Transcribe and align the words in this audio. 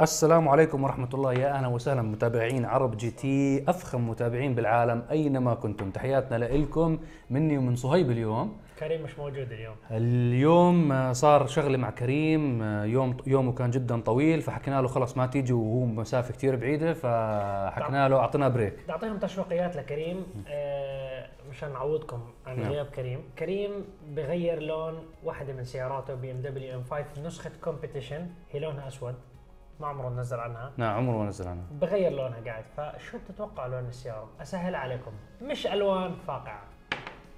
السلام 0.00 0.48
عليكم 0.48 0.84
ورحمة 0.84 1.08
الله. 1.14 1.32
يا 1.32 1.52
أهلا 1.52 1.68
وسهلا 1.68 2.02
متابعين 2.02 2.64
عرب 2.64 2.96
GT 2.96 3.64
أفخم 3.68 4.08
متابعين 4.08 4.54
بالعالم 4.54 5.02
أينما 5.10 5.54
كنتم. 5.54 5.90
تحياتنا 5.90 6.36
لكم 6.36 6.98
مني 7.30 7.58
ومن 7.58 7.76
صهيب 7.76 8.10
اليوم. 8.10 8.56
كريم 8.78 9.02
مش 9.02 9.18
موجود 9.18 9.52
اليوم. 9.52 9.74
اليوم 9.90 11.12
صار 11.12 11.46
شغلة 11.46 11.78
مع 11.78 11.90
كريم 11.90 12.62
يوم 12.84 13.16
يومه 13.26 13.52
كان 13.52 13.70
جدا 13.70 14.00
طويل 14.00 14.42
فحكينا 14.42 14.82
له 14.82 14.88
خلص 14.88 15.16
ما 15.16 15.26
تيجي 15.26 15.52
وهو 15.52 15.84
مسافة 15.84 16.34
كتير 16.34 16.56
بعيدة 16.56 16.92
فحكينا 16.94 18.08
له 18.08 18.16
أعطينا 18.16 18.48
break 18.48 18.74
بدي 18.82 18.92
اعطيهم 18.92 19.18
تشويقيات 19.18 19.76
لكريم. 19.76 20.26
آه 20.48 21.28
مشان 21.50 21.72
نعوضكم 21.72 22.20
عن 22.46 22.60
نعم. 22.60 22.72
غياب 22.72 22.86
كريم. 22.86 23.20
كريم 23.38 23.70
بغير 24.16 24.62
لون 24.62 24.94
واحدة 25.24 25.52
من 25.52 25.64
سياراته 25.64 26.14
بي 26.14 26.30
إم 26.30 26.36
دبليو 26.36 26.74
إم 26.74 26.84
5 26.84 27.04
نسخة 27.24 27.50
competition 27.64 28.26
هي 28.52 28.60
لونها 28.60 28.88
أسود. 28.88 29.14
ما 29.80 29.86
عمره 29.86 30.08
نزل 30.08 30.40
عنها. 30.40 30.70
نعم 30.76 30.96
عمره 30.96 31.16
ما 31.16 31.24
نزل 31.24 31.48
عنها. 31.48 31.64
بغير 31.80 32.12
لونها 32.12 32.40
قاعد. 32.46 32.64
فشو 32.76 33.18
بتتوقع 33.18 33.66
لون 33.66 33.84
السيارة؟ 33.88 34.28
أسهل 34.42 34.74
عليكم. 34.74 35.10
مش 35.42 35.66
ألوان 35.66 36.14
فاقعة. 36.26 36.62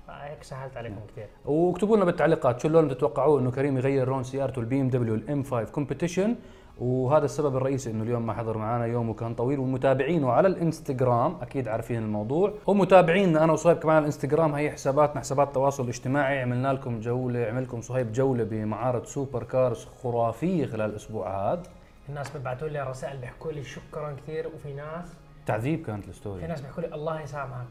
فهيك 0.06 0.42
سهلت 0.42 0.76
عليكم 0.76 1.00
كثير. 1.08 1.26
واكتبوا 1.44 1.96
لنا 1.96 2.04
بالتعليقات 2.04 2.60
شو 2.60 2.68
اللون 2.68 2.84
اللي 2.84 2.94
تتوقعوه 2.94 3.40
إنه 3.40 3.50
كريم 3.50 3.78
يغير 3.78 4.08
لون 4.08 4.22
سيارته 4.22 4.60
البي 4.60 4.80
ام 4.80 4.88
دبليو 4.88 5.14
الام 5.14 5.42
5 5.42 5.70
competition 5.70 6.34
وهذا 6.80 7.24
السبب 7.24 7.56
الرئيسي 7.56 7.90
إنه 7.90 8.02
اليوم 8.02 8.26
ما 8.26 8.32
حضر 8.32 8.58
معنا 8.58 8.86
يومه 8.86 9.14
كان 9.14 9.34
طويل. 9.34 9.58
ومتابعينه 9.58 10.32
على 10.32 10.48
الإنستغرام 10.48 11.36
أكيد 11.42 11.68
عارفين 11.68 12.02
الموضوع. 12.02 12.52
ومتابعينا 12.66 13.44
أنا 13.44 13.52
وصهيب 13.52 13.76
كمان 13.76 13.96
على 13.96 14.02
الإنستغرام. 14.02 14.54
هي 14.54 14.70
حساباتنا 14.70 15.20
حسابات 15.20 15.54
تواصل 15.54 15.88
اجتماعي. 15.88 16.42
عملنا 16.42 16.72
لكم 16.72 17.00
جولة 17.00 17.46
عمل 17.46 17.62
لكم 17.62 17.80
صهيب 17.80 18.12
جولة 18.12 18.44
بمعارض 18.44 19.04
super 19.04 19.42
cars 19.42 19.84
خرافية 20.02 20.66
خلال 20.66 20.90
الأسبوع 20.90 21.52
هذا. 21.52 21.62
الناس 22.08 22.30
بيبعتوا 22.30 22.68
لي 22.68 22.82
رسائل 22.82 23.16
بيحكوا 23.18 23.52
لي 23.52 23.64
شكرا 23.64 24.12
كثير 24.12 24.48
وفي 24.48 24.72
ناس 24.72 25.08
تعذيب 25.46 25.86
كانت 25.86 26.04
في 26.04 26.10
ال 26.10 26.16
story 26.16 26.46
ناس 26.46 26.60
بيحكوا 26.60 26.82
لي 26.82 26.94
الله 26.94 27.20
يسامحك. 27.20 27.66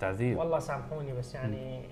تعذيب. 0.00 0.38
والله 0.38 0.58
سامحوني 0.58 1.12
بس 1.12 1.34
يعني 1.34 1.88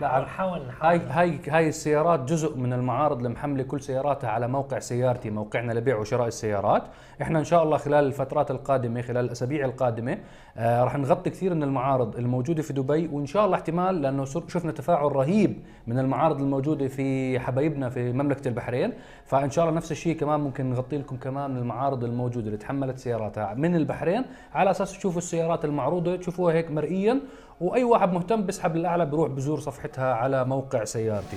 لا، 0.00 0.08
حاول 0.08 0.22
عم- 0.22 0.26
حاول 0.26 0.60
هاي 0.80 0.98
نحاول 0.98 1.10
هاي 1.10 1.40
هاي 1.48 1.68
السيارات 1.68 2.20
جزء 2.20 2.56
من 2.56 2.72
المعارض 2.72 3.16
اللي 3.16 3.28
محمله 3.28 3.62
كل 3.62 3.80
سياراتها 3.80 4.30
على 4.30 4.48
موقع 4.48 4.78
سيارتي 4.78 5.30
موقعنا 5.30 5.72
لبيع 5.72 5.96
وشراء 5.96 6.26
السيارات. 6.26 6.82
إحنا 7.22 7.38
إن 7.38 7.44
شاء 7.44 7.62
الله 7.62 7.76
خلال 7.76 8.04
الفترات 8.06 8.50
القادمة 8.50 9.02
خلال 9.02 9.24
الأسابيع 9.24 9.64
القادمة 9.64 10.18
آه 10.56 10.84
راح 10.84 10.96
نغطي 10.96 11.30
كثير 11.30 11.54
من 11.54 11.62
المعارض 11.62 12.16
الموجودة 12.16 12.62
في 12.62 12.72
دبي 12.72 13.08
وإن 13.12 13.26
شاء 13.26 13.44
الله 13.44 13.56
احتمال 13.56 14.02
لأنه 14.02 14.24
شفنا 14.24 14.72
تفاعل 14.72 15.16
رهيب 15.16 15.56
من 15.86 15.98
المعارض 15.98 16.40
الموجودة 16.40 16.88
في 16.88 17.38
حبايبنا 17.38 17.88
في 17.88 18.12
مملكة 18.12 18.48
البحرين. 18.48 18.92
فإن 19.24 19.50
شاء 19.50 19.64
الله 19.64 19.76
نفس 19.76 19.92
الشيء 19.92 20.16
كمان 20.16 20.40
ممكن 20.40 20.70
نغطي 20.70 20.98
لكم 20.98 21.16
كمان 21.16 21.56
المعارض 21.56 22.04
الموجودة 22.04 22.46
اللي 22.46 22.56
تحملت 22.58 22.98
سياراتها 22.98 23.54
من 23.54 23.76
البحرين. 23.76 24.24
على 24.54 24.70
أساس 24.70 24.98
تشوفوا 24.98 25.18
السيارات 25.18 25.64
المعروضة 25.64 26.16
تشوفوها 26.16 26.54
هيك 26.54 26.70
مرئيا 26.70 27.20
وأي 27.60 27.84
واحد 27.84 28.12
مهتم 28.12 28.42
بيسحب 28.42 28.76
الاعلى 28.76 29.06
بيروح 29.06 29.28
بزور 29.28 29.60
صفحتها 29.60 30.14
على 30.14 30.44
موقع 30.44 30.84
سيارتي. 30.84 31.36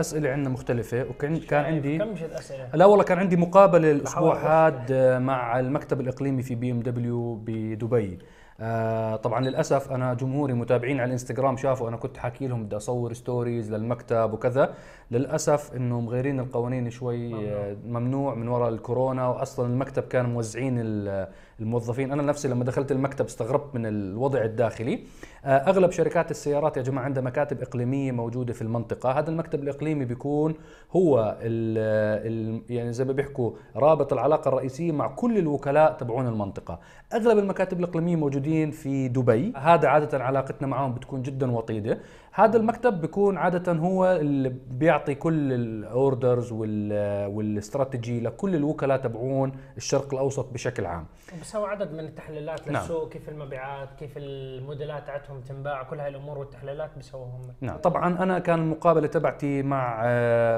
أسئلة 0.00 0.30
عندنا 0.30 0.48
مختلفة 0.48 1.06
وكان 1.10 1.36
كان 1.36 1.64
عندي 1.64 1.98
كم 1.98 2.08
مشت 2.12 2.32
اسئله 2.32 2.68
لا 2.74 2.84
والله 2.84 3.04
كان 3.04 3.18
عندي 3.18 3.36
مقابلة 3.36 3.90
الأسبوع 3.90 4.66
هذا 4.66 5.18
مع 5.18 5.60
المكتب 5.60 6.00
الإقليمي 6.00 6.42
في 6.42 6.54
بي 6.54 6.70
إم 6.70 6.80
دبليو 6.80 7.34
بدبي. 7.34 8.18
آه 8.60 9.16
طبعا 9.16 9.40
للأسف 9.44 9.92
أنا 9.92 10.14
جمهوري 10.14 10.52
متابعين 10.54 11.00
على 11.00 11.06
الإنستغرام 11.06 11.56
شافوا 11.56 11.88
أنا 11.88 11.96
كنت 11.96 12.16
حاكي 12.16 12.46
لهم 12.46 12.64
بدي 12.64 12.76
أصور 12.76 13.12
ستوريز 13.12 13.72
للمكتب 13.74 14.32
وكذا. 14.32 14.74
للأسف 15.10 15.74
إنه 15.76 16.00
مغيرين 16.00 16.40
القوانين 16.40 16.90
شوي 16.90 17.28
ممنوع. 17.28 17.50
آه، 17.52 17.76
ممنوع 17.86 18.34
من 18.34 18.48
وراء 18.48 18.68
الكورونا 18.68 19.28
واصلا 19.28 19.66
المكتب 19.66 20.02
كان 20.02 20.26
موزعين 20.26 20.74
ال- 20.78 21.28
الموظفين. 21.60 22.12
أنا 22.12 22.22
نفسي 22.22 22.48
لما 22.48 22.64
دخلت 22.64 22.92
المكتب 22.92 23.24
استغربت 23.24 23.74
من 23.74 23.86
الوضع 23.86 24.44
الداخلي. 24.44 25.04
آه، 25.44 25.48
أغلب 25.48 25.90
شركات 25.90 26.30
السيارات 26.30 26.76
يا 26.76 26.82
جماعة 26.82 27.04
عندها 27.04 27.22
مكاتب 27.22 27.62
إقليمية 27.62 28.12
موجودة 28.12 28.52
في 28.52 28.62
المنطقة. 28.62 29.10
هذا 29.10 29.30
المكتب 29.30 29.62
الإقليمي 29.62 30.04
بيكون 30.04 30.54
هو 30.96 31.38
ال 31.40 31.78
ال 32.26 32.62
يعني 32.70 32.92
زي 32.92 33.04
ما 33.04 33.12
بيحكوا 33.12 33.50
رابط 33.76 34.12
العلاقة 34.12 34.48
الرئيسية 34.48 34.92
مع 34.92 35.08
كل 35.08 35.38
الوكلاء 35.38 35.92
تبعون 35.92 36.26
المنطقة. 36.26 36.78
أغلب 37.14 37.38
المكاتب 37.38 37.78
الإقليمية 37.78 38.16
موجودين 38.16 38.70
في 38.70 39.08
دبي. 39.08 39.52
هذا 39.56 39.88
عادة 39.88 40.24
علاقتنا 40.24 40.68
معهم 40.68 40.94
بتكون 40.94 41.22
جدا 41.22 41.52
وطيدة. 41.52 41.98
هذا 42.34 42.56
المكتب 42.56 43.00
بيكون 43.00 43.38
عادة 43.38 43.72
هو 43.72 44.06
اللي 44.06 44.48
بيعطي 44.70 45.14
كل 45.14 45.52
الاوردرز 45.52 46.52
والاستراتيجي 46.52 48.20
لكل 48.20 48.54
الوكلاء 48.54 48.96
تبعون 48.96 49.52
الشرق 49.76 50.14
الأوسط 50.14 50.52
بشكل 50.52 50.86
عام. 50.86 51.06
بسوي 51.40 51.68
عدد 51.68 51.92
من 51.92 52.00
التحليلات 52.00 52.68
نعم. 52.68 52.82
للسوق 52.82 53.08
كيف 53.08 53.28
المبيعات 53.28 53.88
كيف 53.98 54.12
الموديلات 54.16 55.06
تاعتهم 55.06 55.40
تنباع 55.40 55.82
كل 55.82 56.00
هاي 56.00 56.08
الأمور 56.08 56.38
والتحليلات 56.38 56.90
بسووهم 56.98 57.40
نعم. 57.60 57.76
طبعا 57.76 58.22
أنا 58.22 58.38
كان 58.38 58.58
المقابلة 58.58 59.06
تبعتي 59.06 59.62
مع 59.62 60.02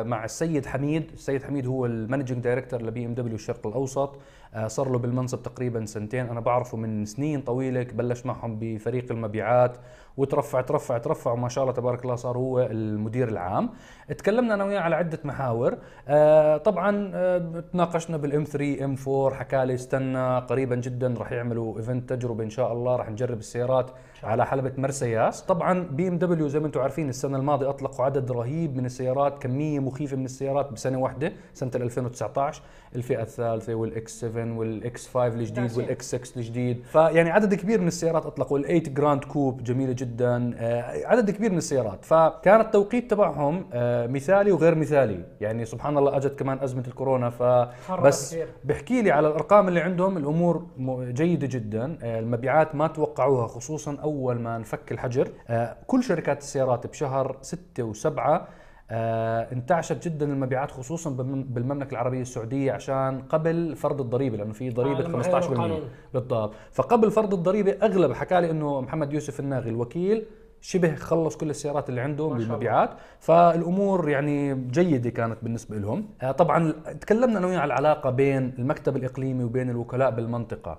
مع 0.02 0.24
السيد 0.24 0.66
حميد. 0.66 1.10
السيد 1.12 1.42
حميد 1.42 1.66
هو 1.66 1.86
ال 1.86 1.92
managing 1.92 2.38
director 2.38 2.82
لبي 2.82 3.06
إم 3.06 3.14
دبليو 3.14 3.34
الشرق 3.34 3.66
الأوسط. 3.66 4.16
صار 4.66 4.88
له 4.88 4.98
بالمنصب 4.98 5.42
تقريبا 5.42 5.84
سنتين. 5.84 6.26
أنا 6.26 6.40
بعرفه 6.40 6.78
من 6.78 7.04
سنين 7.04 7.40
طويلة 7.40 7.86
بلش 7.92 8.26
معهم 8.26 8.58
بفريق 8.60 9.12
المبيعات 9.12 9.76
وترفع 10.16 10.60
ترفع 10.60 10.98
ترفع 10.98 11.32
وما 11.32 11.48
شاء 11.48 11.64
الله 11.64 11.74
تبارك 11.74 12.04
الله 12.04 12.14
صار 12.16 12.38
هو 12.38 12.60
المدير 12.60 13.28
العام. 13.28 13.70
تكلمنا 14.18 14.54
أنا 14.54 14.64
وياه 14.64 14.80
على 14.80 14.96
عدة 14.96 15.18
محاور. 15.24 15.78
آه، 16.08 16.56
طبعا 16.56 17.10
آه، 17.14 17.64
تناقشنا 17.72 18.16
بالإم 18.16 18.44
3 18.44 18.84
إم 18.84 18.96
4 19.08 19.34
حكى 19.34 19.64
لي 19.64 19.74
استنى 19.74 20.38
قريبا 20.38 20.76
جدا 20.76 21.14
راح 21.18 21.32
يعملوا 21.32 21.78
event 21.78 22.10
تجربة 22.12 22.44
إن 22.44 22.50
شاء 22.50 22.72
الله 22.72 22.96
راح 22.96 23.10
نجرب 23.10 23.38
السيارات. 23.38 23.90
على 24.22 24.46
حلبة 24.46 24.72
مرس 24.78 25.17
ياس 25.17 25.42
طبعا 25.42 25.82
بي 25.90 26.08
ام 26.08 26.18
دبليو 26.18 26.48
زي 26.48 26.60
ما 26.60 26.66
أنتم 26.66 26.80
عارفين 26.80 27.08
السنة 27.08 27.36
الماضية 27.38 27.68
أطلقوا 27.70 28.04
عدد 28.04 28.32
رهيب 28.32 28.76
من 28.76 28.86
السيارات 28.86 29.42
كمية 29.42 29.80
مخيفة 29.80 30.16
من 30.16 30.24
السيارات 30.24 30.72
بسنة 30.72 30.98
واحدة 30.98 31.32
سنة 31.54 31.70
2019 31.74 32.62
الفئة 32.96 33.22
الثالثة 33.22 33.74
والإكس 33.74 34.20
7 34.20 34.58
والإكس 34.58 35.08
5 35.08 35.26
الجديد. 35.26 35.76
والإكس 35.78 36.14
6 36.14 36.38
الجديد 36.38 36.82
فيعني 36.92 37.30
عدد 37.30 37.54
كبير 37.54 37.80
من 37.80 37.86
السيارات 37.86 38.26
أطلقوا 38.26 38.58
ال8 38.58 38.88
Gran 38.88 39.24
Coupe 39.24 39.62
جميلة 39.64 39.92
جدا 39.92 40.54
آه، 40.58 41.06
عدد 41.06 41.30
كبير 41.30 41.50
من 41.52 41.58
السيارات 41.58 42.04
فكان 42.04 42.60
التوقيت 42.60 43.10
تبعهم 43.10 43.66
آه، 43.72 44.06
مثالي 44.06 44.52
وغير 44.52 44.74
مثالي 44.74 45.24
يعني 45.40 45.64
سبحان 45.64 45.98
الله 45.98 46.16
اجت 46.16 46.38
كمان 46.38 46.58
أزمة 46.60 46.84
الكورونا 46.88 47.30
فبس. 47.30 48.36
بحكي 48.64 49.02
لي 49.02 49.10
على 49.10 49.28
الأرقام 49.28 49.68
اللي 49.68 49.80
عندهم 49.80 50.16
الأمور 50.16 50.66
م- 50.78 51.02
جيدة 51.02 51.46
جدا 51.46 51.98
آه، 52.02 52.18
المبيعات 52.20 52.74
ما 52.74 52.86
توقعوها 52.86 53.46
خصوصا 53.46 53.96
أول 54.14 54.40
ما 54.40 54.56
انفك 54.56 54.92
الحجر 54.92 55.28
آه، 55.48 55.76
كل 55.86 56.02
شركات 56.02 56.38
السيارات 56.38 56.86
بشهر 56.86 57.36
ستة 57.40 57.82
وسبعة 57.82 58.48
آه، 58.90 59.52
انتعشت 59.52 60.04
جدا 60.08 60.26
المبيعات 60.32 60.70
خصوصا 60.70 61.10
بالمم- 61.10 61.44
بالمملكة 61.44 61.92
العربية 61.92 62.20
السعودية 62.20 62.72
عشان 62.72 63.22
قبل 63.28 63.76
فرض 63.76 64.00
الضريبة 64.00 64.36
لأنه 64.36 64.52
في 64.52 64.68
آه، 64.68 64.72
ضريبه 64.72 65.00
لما 65.00 65.18
غيروا 65.18 65.40
15% 65.40 65.52
القانون. 65.52 65.80
بالضبط. 66.14 66.54
فقبل 66.72 67.10
فرض 67.10 67.34
الضريبة 67.34 67.72
أغلب 67.82 68.12
حكى 68.12 68.40
لي 68.40 68.50
انه 68.50 68.80
محمد 68.80 69.12
يوسف 69.12 69.40
الناغي 69.40 69.70
الوكيل 69.70 70.26
شبه 70.60 70.94
خلص 70.94 71.36
كل 71.36 71.50
السيارات 71.50 71.88
اللي 71.88 72.00
الله. 72.34 72.46
بالمبيعات 72.46 72.90
فالأمور 73.20 74.08
يعني 74.08 74.54
جيدة 74.54 75.10
كانت 75.10 75.36
بالنسبة 75.42 75.76
لهم. 75.76 76.08
آه، 76.22 76.30
طبعا 76.32 76.72
تكلمنا 77.00 77.38
أنا 77.38 77.46
وياه 77.46 77.58
على 77.58 77.66
العلاقة 77.66 78.10
بين 78.10 78.54
المكتب 78.58 78.96
الإقليمي 78.96 79.44
وبين 79.44 79.70
الوكلاء 79.70 80.10
بالمنطقة. 80.10 80.70
آه، 80.70 80.78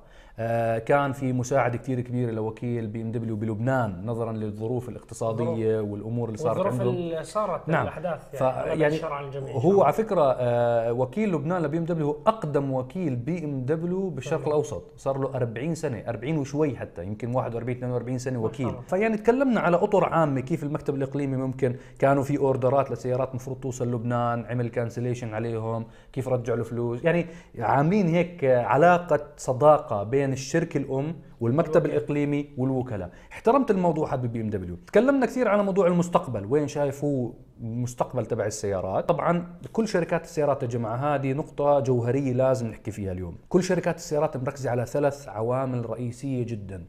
كان 0.85 1.11
في 1.11 1.33
مساعده 1.33 1.77
كثير 1.77 2.01
كبيره 2.01 2.31
لوكيل 2.31 2.87
بي 2.87 3.01
إم 3.01 3.11
دبليو 3.11 3.35
بلبنان 3.35 4.05
نظرا 4.05 4.31
للظروف 4.31 4.89
الاقتصادية 4.89 5.79
والأمور 5.79 6.27
اللي 6.27 6.37
صارت 6.37 6.57
والظروف 6.57 6.79
عندهم 6.79 6.95
اللي 6.95 7.23
صارت 7.23 7.69
نعم. 7.69 7.83
الأحداث 7.83 8.41
يعني, 8.41 8.81
يعني 8.81 9.03
على 9.03 9.27
الجميع 9.27 9.53
هو. 9.53 9.83
على 9.83 9.93
فكرة 9.93 10.35
آه، 10.39 10.93
وكيل 10.93 11.31
لبنان 11.31 11.61
لبي 11.61 11.77
إم 11.77 11.85
دبليو 11.85 12.07
هو 12.07 12.17
أقدم 12.27 12.71
وكيل 12.71 13.15
بي 13.15 13.45
إم 13.45 13.61
دبليو 13.65 14.09
بالشرق 14.09 14.47
الأوسط 14.47 14.83
صار 14.97 15.17
له 15.17 15.35
40 15.35 15.75
سنة 15.75 16.03
40 16.07 16.37
وشوي 16.37 16.75
حتى 16.77 17.03
يمكن 17.03 17.35
41 17.35 17.77
42 17.77 18.17
سنة 18.17 18.39
وكيل. 18.39 18.73
فيعني 18.87 19.17
تكلمنا 19.17 19.59
على 19.59 19.77
أطر 19.77 20.03
عامة 20.03 20.41
كيف 20.41 20.63
المكتب 20.63 20.95
الإقليمي 20.95 21.37
ممكن 21.37 21.75
كانوا 21.99 22.23
في 22.23 22.37
أوردرات 22.37 22.91
لسيارات 22.91 23.35
مفروض 23.35 23.59
توصل 23.59 23.91
لبنان 23.91 24.45
عمل 24.45 24.67
cancellation 24.69 25.33
عليهم 25.33 25.85
كيف 26.13 26.27
رجعوا 26.27 26.59
الفلوس 26.59 27.03
يعني 27.03 27.25
عاملين 27.59 28.07
هيك 28.07 28.45
علاقة 28.45 29.19
صداقة 29.37 30.03
بين 30.03 30.24
الشركة 30.33 30.77
الأم 30.77 31.15
والمكتب. 31.39 31.85
الإقليمي 31.85 32.49
والوكلاء. 32.57 33.11
احترمت 33.31 33.71
الموضوع 33.71 34.13
هذا 34.13 34.21
ببي 34.21 34.41
إم 34.41 34.49
دبليو. 34.49 34.75
تكلمنا 34.75 35.25
كثير 35.25 35.47
على 35.47 35.63
موضوع 35.63 35.87
المستقبل 35.87 36.45
وين 36.45 36.67
شايف 36.67 37.03
هو 37.03 37.33
المستقبل 37.61 38.25
تبع 38.25 38.45
السيارات. 38.45 39.09
طبعا 39.09 39.57
كل 39.71 39.87
شركات 39.87 40.23
السيارات 40.23 40.63
يا 40.63 40.67
جماعة 40.67 40.95
هذه 40.95 41.33
نقطة 41.33 41.79
جوهرية 41.79 42.33
لازم 42.33 42.67
نحكي 42.67 42.91
فيها 42.91 43.11
اليوم. 43.11 43.37
كل 43.49 43.63
شركات 43.63 43.95
السيارات 43.95 44.37
مركزة 44.37 44.69
على 44.69 44.85
ثلاث 44.85 45.29
عوامل 45.29 45.89
رئيسية 45.89 46.45
جدا. 46.45 46.85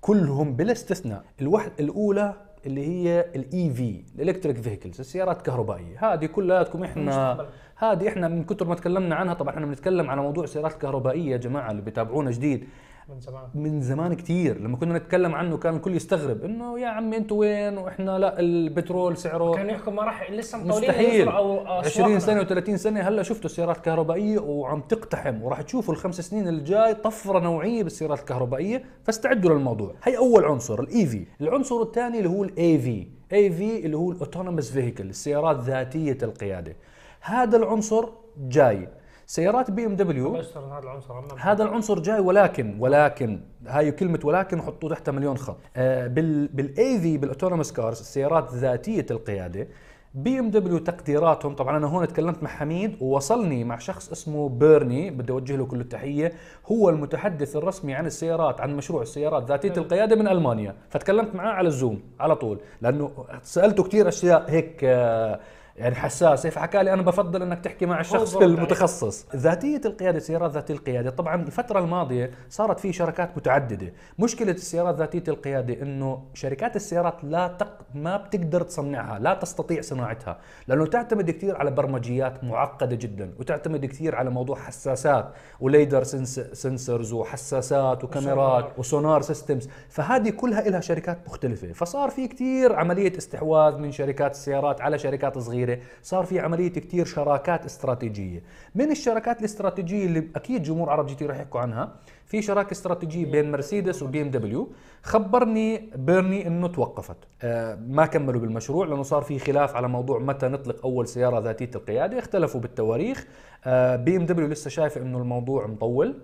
كلهم 0.00 0.56
بلا 0.56 0.72
استثناء. 0.72 1.24
الوحد 1.40 1.72
الأولى 1.80 2.34
اللي 2.66 2.86
هي 2.86 3.20
ال 3.20 3.70
EV 3.70 4.04
ال 4.14 4.19
electric 4.19 4.56
vehicles 4.56 5.00
السيارات 5.00 5.38
الكهربائية. 5.38 6.12
هذه 6.12 6.26
كلياتكم 6.26 6.84
إحنا 6.84 7.02
المستقبل. 7.02 7.48
هذه 7.78 8.08
إحنا 8.08 8.28
من 8.28 8.44
كثر 8.44 8.66
ما 8.66 8.74
تكلمنا 8.74 9.14
عنها 9.14 9.34
طبعا 9.34 9.54
إحنا 9.54 9.66
بنتكلم 9.66 10.10
على 10.10 10.20
موضوع 10.20 10.44
السيارات 10.44 10.72
الكهربائية 10.72 11.32
يا 11.32 11.36
جماعة 11.36 11.70
اللي 11.70 11.82
بيتابعونا 11.82 12.30
جديد. 12.30 12.68
من 13.08 13.20
زمان. 13.20 13.42
من 13.54 13.80
زمان 13.82 14.14
كتير. 14.14 14.60
لما 14.60 14.76
كنا 14.76 14.98
نتكلم 14.98 15.34
عنه 15.34 15.56
كان 15.56 15.76
الكل 15.76 15.94
يستغرب 15.96 16.44
إنه 16.44 16.80
يا 16.80 16.86
عمي 16.88 17.16
أنتوا 17.16 17.36
وين؟ 17.36 17.78
وإحنا 17.78 18.18
لا 18.18 18.40
البترول 18.40 19.16
سعره 19.16 19.54
كانوا 19.54 19.70
يحكوا 19.70 19.92
ما 19.92 20.02
راح 20.02 20.30
لسه 20.30 20.58
مطولين 20.58 20.90
مستحيل. 20.90 21.28
أو 21.28 21.66
20 21.66 22.16
أسواقنا. 22.16 22.44
سنة 22.46 22.60
و30 22.60 22.74
سنة 22.74 23.00
هلا 23.00 23.22
شفتوا 23.22 23.44
السيارات 23.50 23.76
الكهربائية 23.76 24.38
وعم 24.38 24.80
تقتحم 24.80 25.42
وراح 25.42 25.62
تشوفوا 25.62 25.94
الخمس 25.94 26.20
سنين 26.20 26.48
الجاي 26.48 26.94
طفرة 26.94 27.38
نوعية 27.38 27.82
بالسيارات 27.82 28.18
الكهربائية. 28.18 28.82
فاستعدوا 29.04 29.50
للموضوع. 29.54 29.94
هي 30.02 30.16
أول 30.16 30.44
عنصر 30.44 30.80
ال 30.80 31.06
EV 31.06 31.26
العنصر 31.40 31.82
الثاني 31.82 32.18
اللي 32.18 32.28
هو 32.28 32.44
ال 32.44 32.78
AV 32.78 33.06
AV 33.32 33.86
اللي 33.86 33.96
هو 33.96 34.12
ال 34.12 34.17
autonomous 34.17 34.70
vehicle 34.70 35.10
السيارات 35.10 35.60
ذاتية 35.60 36.18
القيادة. 36.22 36.76
هذا 37.20 37.56
العنصر 37.56 38.08
جاي. 38.38 38.88
سيارات 39.26 39.70
بي 39.70 39.86
إم 39.86 39.96
دبليو 39.96 40.36
هذا 40.36 40.78
العنصر 40.82 41.14
عنا 41.14 41.28
هذا 41.52 41.64
العنصر 41.64 41.98
جاي 41.98 42.20
ولكن 42.20 42.76
ولكن 42.80 43.40
هاي 43.66 43.92
كلمة 43.92 44.20
ولكن 44.24 44.62
حطوا 44.62 44.88
تحتها 44.88 45.12
مليون 45.12 45.38
خط. 45.38 45.56
آه 45.76 46.06
بال 46.06 46.46
بال 46.48 47.00
AV 47.00 47.18
بال 47.18 47.27
autonomous 47.27 47.72
cars 47.72 48.00
السيارات 48.00 48.54
ذاتية 48.54 49.06
القيادة 49.10 49.68
بي 50.14 50.38
إم 50.38 50.50
دبليو 50.50 50.78
تقديراتهم 50.78 51.54
طبعا 51.54 51.76
أنا 51.76 51.86
هون 51.86 52.08
تكلمت 52.08 52.42
مع 52.42 52.50
حميد 52.50 52.96
ووصلني 53.00 53.64
مع 53.64 53.78
شخص 53.78 54.10
اسمه 54.12 54.48
بيرني 54.48 55.10
بدي 55.10 55.32
أوجه 55.32 55.56
له 55.56 55.66
كل 55.66 55.80
التحية 55.80 56.32
هو 56.66 56.88
المتحدث 56.88 57.56
الرسمي 57.56 57.94
عن 57.94 58.06
السيارات 58.06 58.60
عن 58.60 58.76
مشروع 58.76 59.02
السيارات 59.02 59.44
ذاتية 59.48 59.72
القيادة 59.76 60.16
من 60.16 60.28
ألمانيا. 60.28 60.74
فتكلمت 60.90 61.34
معاه 61.34 61.52
على 61.52 61.68
الزوم 61.68 62.00
على 62.20 62.36
طول 62.36 62.60
لأنه 62.80 63.10
سألته 63.42 63.82
كثير 63.82 64.08
أشياء 64.08 64.50
هيك 64.50 64.80
آه 64.84 65.40
يعني 65.78 65.94
حساسه 65.94 66.50
فحكى 66.50 66.82
لي 66.82 66.92
أنا 66.92 67.02
بفضل 67.02 67.42
إنك 67.42 67.64
تحكي 67.64 67.86
مع 67.86 68.00
الشخص. 68.00 68.36
المتخصص. 68.36 69.26
ذاتية 69.36 69.80
القيادة 69.84 70.18
سيارات 70.18 70.50
ذاتية 70.50 70.74
القيادة. 70.74 71.10
طبعا 71.10 71.42
الفترة 71.42 71.78
الماضية 71.78 72.30
صارت 72.50 72.80
في 72.80 72.92
شركات 72.92 73.36
متعددة. 73.36 73.92
مشكلة 74.18 74.52
السيارات 74.52 74.94
ذاتية 74.94 75.24
القيادة 75.28 75.82
إنه 75.82 76.22
شركات 76.34 76.76
السيارات 76.76 77.14
لا 77.22 77.48
تق... 77.48 77.78
ما 77.94 78.16
بتقدر 78.16 78.62
تصنعها 78.62 79.18
لا 79.18 79.34
تستطيع 79.34 79.80
صناعتها 79.80 80.38
لأنه 80.66 80.86
تعتمد 80.86 81.30
كثير 81.30 81.56
على 81.56 81.70
برمجيات 81.70 82.44
معقدة 82.44 82.96
جدا 82.96 83.32
وتعتمد 83.38 83.86
كثير 83.86 84.14
على 84.14 84.30
موضوع 84.30 84.56
حساسات 84.56 85.32
و 85.60 85.67
lidar 85.67 86.02
sens... 86.02 86.40
sensors 86.40 87.12
وحساسات 87.12 88.04
وكاميرات 88.04 88.64
وسونار. 88.64 88.78
و 88.78 88.85
sonar 88.85 89.22
systems. 89.22 89.68
فهذه 89.88 90.30
كلها 90.30 90.60
لها 90.60 90.80
شركات 90.80 91.18
مختلفة. 91.26 91.72
فصار 91.72 92.10
في 92.10 92.28
كثير 92.28 92.76
عملية 92.76 93.18
استحواذ 93.18 93.78
من 93.78 93.92
شركات 93.92 94.30
السيارات 94.30 94.80
على 94.80 94.98
شركات 94.98 95.38
صغيرة. 95.38 95.67
صار 96.02 96.24
في 96.24 96.40
عملية 96.40 96.68
كثير 96.68 97.04
شراكات 97.04 97.64
استراتيجية. 97.64 98.42
من 98.74 98.90
الشراكات 98.90 99.40
الاستراتيجية 99.40 100.06
اللي 100.06 100.28
أكيد 100.36 100.62
جمهور 100.62 100.90
عرب 100.90 101.06
جي 101.06 101.14
تي 101.14 101.26
راح 101.26 101.36
يحكوا 101.36 101.60
عنها 101.60 101.94
في 102.26 102.42
شراكة 102.42 102.72
استراتيجية 102.72 103.30
بين 103.30 103.52
مرسيدس 103.52 104.02
وبي 104.02 104.22
إم 104.22 104.30
دبليو. 104.30 104.72
خبرني 105.02 105.90
بيرني 105.96 106.46
إنه 106.46 106.68
توقفت. 106.68 107.16
آه 107.42 107.78
ما 107.88 108.06
كملوا 108.06 108.40
بالمشروع 108.40 108.86
لأنه 108.86 109.02
صار 109.02 109.22
في 109.22 109.38
خلاف 109.38 109.76
على 109.76 109.88
موضوع 109.88 110.18
متى 110.18 110.48
نطلق 110.48 110.86
أول 110.86 111.08
سيارة 111.08 111.38
ذاتية 111.38 111.70
القيادة. 111.74 112.18
اختلفوا 112.18 112.60
بالتواريخ. 112.60 113.26
آه 113.64 113.96
بي 113.96 114.16
إم 114.16 114.26
دبليو 114.26 114.48
لسه 114.48 114.70
شايفة 114.70 115.00
إنه 115.00 115.18
الموضوع 115.18 115.66
مطول 115.66 116.20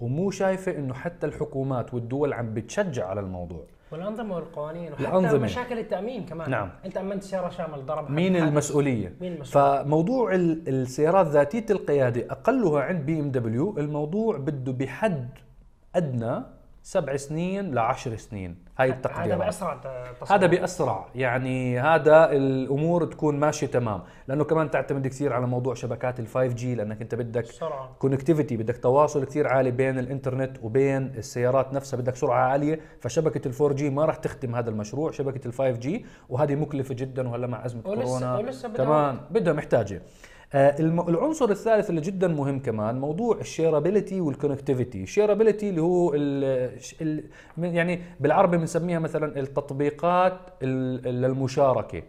ومو 0.00 0.30
شايفة 0.30 0.76
إنه 0.76 0.94
حتى 0.94 1.26
الحكومات 1.26 1.94
والدول 1.94 2.32
عم 2.32 2.54
بتشجع 2.54 3.06
على 3.06 3.20
الموضوع. 3.20 3.64
والأنظمة 3.92 4.34
والقوانين 4.36 4.92
وحتى 4.92 5.08
الأنظمة. 5.08 5.44
مشاكل 5.44 5.78
التأمين 5.78 6.26
كمان 6.26 6.50
نعم. 6.50 6.70
أنت 6.84 6.96
أمنت 6.96 7.22
سيارة 7.22 7.48
شامل 7.48 7.86
ضرب 7.86 8.10
مين 8.10 8.36
المسؤولية 8.36 9.16
مين 9.20 9.32
المسؤول 9.32 9.62
فموضوع 9.84 10.34
ال- 10.34 10.68
السيارات 10.68 11.26
ذاتية 11.26 11.66
القيادة 11.70 12.26
أقلها 12.30 12.80
عند 12.82 13.06
بي 13.06 13.20
إم 13.20 13.30
دبليو 13.30 13.78
الموضوع 13.78 14.36
بده 14.36 14.72
بحد 14.72 15.28
أدنى 15.94 16.42
سبع 16.88 17.16
سنين 17.16 17.74
لعشر 17.74 18.16
سنين. 18.16 18.56
هاي 18.78 18.88
هذا 18.88 18.96
التقديرات. 18.96 19.38
بأسرع 19.38 19.74
ت- 19.74 20.20
تصميم. 20.20 20.38
هذا 20.40 20.46
بأسرع. 20.46 21.06
يعني 21.14 21.80
هذا 21.80 22.32
الأمور 22.32 23.04
تكون 23.04 23.40
ماشية 23.40 23.66
تمام. 23.66 24.02
لأنه 24.28 24.44
كمان 24.44 24.70
تعتمد 24.70 25.06
كثير 25.06 25.32
على 25.32 25.46
موضوع 25.46 25.74
شبكات 25.74 26.20
ال 26.20 26.26
5G 26.26 26.74
لأنك 26.74 27.02
أنت 27.02 27.14
بدك 27.14 27.44
سرعه 27.46 27.90
connectivity 27.98 28.56
بدك 28.56 28.76
تواصل 28.76 29.24
كثير 29.24 29.48
عالي 29.48 29.70
بين 29.70 29.98
الإنترنت 29.98 30.56
وبين 30.62 31.02
السيارات 31.16 31.72
نفسها. 31.72 31.98
بدك 32.00 32.16
سرعة 32.16 32.40
عالية 32.50 32.80
فشبكة 33.00 33.48
ال 33.48 33.52
4G 33.60 33.90
ما 33.90 34.04
راح 34.04 34.16
تخدم 34.16 34.54
هذا 34.54 34.70
المشروع. 34.70 35.10
شبكة 35.10 35.48
ال 35.48 35.52
5G 35.52 36.04
وهذه 36.28 36.54
مكلفة 36.54 36.94
جدا 36.94 37.28
وهلا 37.28 37.46
مع 37.46 37.62
ولسه- 37.64 37.80
كورونا. 37.82 38.36
ولسه 38.38 38.68
بدها 38.68 38.84
كمان 38.84 39.20
بدها 39.30 39.52
محتاجة. 39.52 39.94
الم- 39.94 40.02
العنصر 40.54 41.50
الثالث 41.50 41.90
اللي 41.90 42.00
جدا 42.00 42.28
مهم 42.28 42.58
كمان 42.60 42.98
موضوع 43.00 43.36
ال 43.40 43.46
shareability 43.46 44.20
وال 44.20 44.32
connectivity 44.32 45.02
ال 45.02 45.07
shareability 45.07 45.68
اللي 45.70 45.80
هو 45.82 46.14
ال 46.14 47.24
يعني 47.58 48.00
بالعربي 48.20 48.56
بنسميها 48.56 48.98
مثلا 48.98 49.40
التطبيقات 49.40 50.38
ال- 50.62 51.20
للمشاركه 51.22 52.02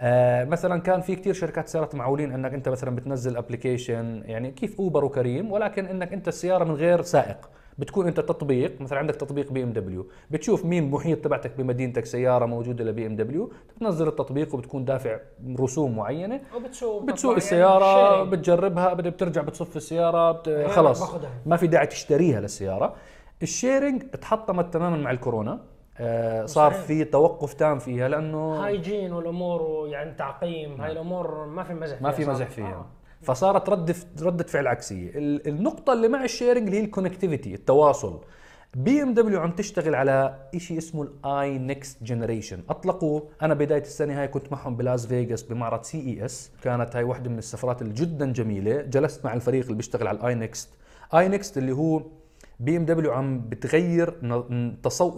آه 0.00 0.44
مثلا 0.44 0.80
كان 0.80 1.00
في 1.00 1.16
كتير 1.16 1.34
شركات 1.34 1.68
سيارات 1.68 1.94
معولين 1.94 2.32
إنك 2.32 2.54
أنت 2.54 2.68
مثلا 2.68 2.96
بتنزل 2.96 3.36
application 3.36 4.22
يعني 4.26 4.50
كيف 4.50 4.80
اوبر 4.80 5.04
وكريم 5.04 5.52
ولكن 5.52 5.86
إنك 5.86 6.12
أنت 6.12 6.28
السيارة 6.28 6.64
من 6.64 6.74
غير 6.74 7.02
سائق. 7.02 7.50
بتكون 7.78 8.06
انت 8.06 8.20
تطبيق 8.20 8.80
مثلا 8.80 8.98
عندك 8.98 9.16
تطبيق 9.16 9.52
بي 9.52 9.62
إم 9.62 9.72
دبليو 9.72 10.06
بتشوف 10.30 10.64
مين 10.64 10.90
محيط 10.90 11.24
تبعتك 11.24 11.52
بمدينتك 11.58 12.04
سيارة 12.04 12.46
موجودة 12.46 12.84
لبي 12.84 13.06
إم 13.06 13.16
دبليو 13.16 13.52
بتنزل 13.76 14.08
التطبيق 14.08 14.54
وبتكون 14.54 14.84
دافع 14.84 15.18
رسوم 15.60 15.96
معينة 15.96 16.40
وبتسوق 16.56 17.02
بتسوق 17.02 17.32
بتطلع 17.32 17.36
السيارة 17.36 18.16
يعني. 18.16 18.30
بتجربها 18.30 18.94
بترجع 18.94 19.42
بتصف 19.42 19.76
السيارة 19.76 20.32
بت... 20.32 20.48
باخدها. 20.48 21.30
ما 21.46 21.56
في 21.56 21.66
داعي 21.66 21.86
تشتريها 21.86 22.40
للسيارة 22.40 22.94
ال 23.42 23.50
sharing 23.50 24.02
تحطمت 24.02 24.74
تماما 24.74 24.96
مع 24.96 25.10
الكورونا 25.10 25.60
آه 25.98 26.46
صار. 26.46 26.72
في 26.72 27.04
توقف 27.04 27.54
تام 27.54 27.78
فيها 27.78 28.08
لأنه 28.08 28.64
hygiene 28.66 29.12
والأمور 29.12 29.62
ويعني 29.62 30.14
تعقيم 30.14 30.80
هاي 30.80 30.92
الأمور 30.92 31.46
ما 31.46 31.62
في 31.62 31.74
مزح 31.74 32.02
ما 32.02 32.10
في 32.10 32.24
فيها 32.24 32.32
مزح. 32.32 32.46
فيها 32.48 32.66
آه. 32.66 32.86
فصارت 33.22 33.68
رد 33.68 33.96
ردة 34.22 34.44
فعل 34.44 34.66
عكسية. 34.66 35.10
ال- 35.14 35.48
النقطة 35.48 35.92
اللي 35.92 36.08
مع 36.08 36.24
ال 36.24 36.29
sharing 36.29 36.66
اللي 36.66 36.80
هي 36.80 36.84
ال 36.84 36.89
connectivity 36.89 37.54
التواصل. 37.54 38.20
بي 38.74 39.02
ام 39.02 39.14
دبليو 39.14 39.40
عم 39.40 39.50
تشتغل 39.50 39.94
على 39.94 40.48
شيء 40.56 40.78
اسمه 40.78 41.02
ال 41.02 41.58
iNEXT 41.58 42.02
generation 42.02 42.62
أطلقوا 42.70 43.20
أنا 43.42 43.54
بداية 43.54 43.80
السنة 43.82 44.20
هاي 44.20 44.28
كنت 44.28 44.52
معهم 44.52 44.76
بلاس 44.76 45.06
فيغاس 45.06 45.42
بمعرض 45.42 45.82
CES 45.82 46.50
كانت 46.62 46.96
هاي 46.96 47.04
واحدة 47.04 47.30
من 47.30 47.38
السفرات 47.38 47.82
اللي 47.82 47.94
جدا 47.94 48.32
جميلة. 48.32 48.82
جلست 48.82 49.24
مع 49.24 49.34
الفريق 49.34 49.62
اللي 49.64 49.74
بيشتغل 49.76 50.06
على 50.06 50.18
ال 50.18 50.34
iNEXT 50.34 50.68
iNEXT 51.14 51.58
اللي 51.58 51.72
هو 51.72 52.02
بي 52.60 52.76
إم 52.76 52.84
دبليو 52.84 53.12
عم 53.12 53.40
بتغير. 53.48 54.14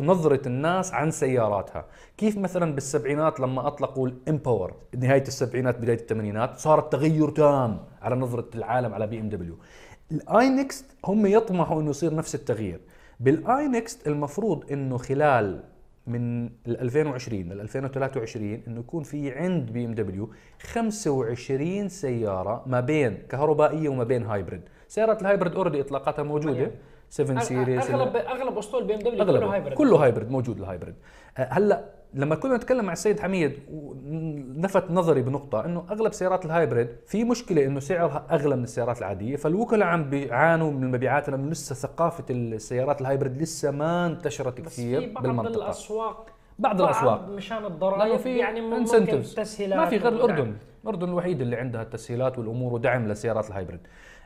نظرة 0.01 0.49
الناس 0.49 0.95
عن 0.95 1.11
سياراتها 1.11 1.85
كيف 2.17 2.39
مثلا 2.39 2.75
بالسبعينات 2.75 3.41
لما 3.41 3.67
أطلقوا 3.67 4.09
الإمباور 4.09 4.75
نهاية 4.97 5.23
السبعينات 5.23 5.79
بداية 5.79 5.99
الثمانينات 5.99 6.57
صار 6.59 6.79
التغير 6.79 7.31
تام 7.31 7.81
على 8.03 8.17
نظرة 8.17 8.49
العالم 8.55 8.95
على 8.95 9.07
بي 9.07 9.21
إم 9.21 9.29
دبليو 9.29 9.59
ال 10.13 10.49
iNEXT 10.49 10.85
هم 11.05 11.27
يطمحوا 11.27 11.81
إنه 11.81 11.91
يصير 11.91 12.15
نفس 12.15 12.35
التغيير 12.35 12.81
بال 13.21 13.69
iNEXT 13.69 14.07
المفروض 14.07 14.73
إنه 14.73 14.97
خلال 14.97 15.65
من 16.07 16.47
ال 16.47 16.81
2020 16.81 17.43
لل 17.43 17.61
2023 17.61 18.63
إنه 18.67 18.81
يكون 18.81 19.03
في 19.03 19.33
عند 19.33 19.71
بي 19.71 19.85
إم 19.85 19.95
دبليو 19.95 20.31
25 20.63 21.89
سيارة 21.89 22.63
ما 22.67 22.81
بين 22.81 23.15
كهربائية 23.29 23.89
وما 23.89 24.05
بين 24.05 24.23
hybrid 24.23 24.61
سيارات 24.89 25.23
الهايبريد 25.23 25.55
اوريدي 25.55 25.81
إطلاقاتها 25.81 26.23
موجودة. 26.23 26.71
7 27.11 27.41
Series 27.41 27.91
اغلب 27.91 28.17
أغلب 28.17 28.59
أسطول 28.59 28.85
بي 28.85 28.95
إم 28.95 28.99
دبليو 28.99 29.25
كله 29.25 29.53
hybrid 29.55 29.73
كله 29.75 29.97
hybrid 30.05 30.31
موجود 30.31 30.59
ال 30.59 30.64
hybrid 30.64 30.95
أه، 31.39 31.49
هلأ 31.51 31.85
لما 32.15 32.35
كنا 32.35 32.57
نتكلم 32.57 32.85
مع 32.85 32.93
السيد 32.93 33.21
حميد 33.21 33.53
لفت 34.57 34.91
نظري 34.91 35.23
بنقطة 35.23 35.65
إنه 35.65 35.85
أغلب 35.91 36.13
سيارات 36.13 36.45
ال 36.45 36.52
hybrid 36.52 36.97
في 37.07 37.25
مشكلة 37.25 37.65
إنه 37.67 37.81
سعرها 37.81 38.27
أغلى 38.31 38.57
من 38.57 38.63
السيارات 38.65 38.99
العادية 38.99 39.37
فالوكلاء 39.37 39.89
عم 39.89 40.11
بيعانوا 40.11 40.71
من 40.73 40.83
المبيعات 40.83 41.29
لأنه 41.31 41.51
لسه 41.51 41.75
ثقافة 41.75 42.25
السيارات 42.31 43.01
ال 43.01 43.07
hybrid 43.07 43.43
لسه 43.43 43.71
ما 43.71 44.07
انتشرت 44.07 44.61
بس 44.61 44.67
كثير 44.73 45.01
في 45.01 45.07
بعض 45.13 45.23
بالمنطقة. 45.23 45.65
الأسواق 45.65 46.27
بعض 46.59 46.81
الأسواق. 46.83 47.29
مشان 47.29 47.65
الضرائب 47.65 48.17
في 48.17 48.39
يعني 48.39 48.61
ممكن. 48.61 49.23
تسهيلات 49.23 49.79
ما 49.79 49.87
في 49.87 49.97
غير. 49.97 50.13
الأردن. 50.13 50.55
الأردن 50.85 51.09
الوحيد 51.09 51.41
اللي 51.41 51.57
عندها 51.57 51.83
التسهيلات 51.83 52.39
والأمور 52.39 52.75
ودعم 52.75 53.09
للسيارات 53.09 53.49
ال 53.49 53.53
hybrid 53.53 53.81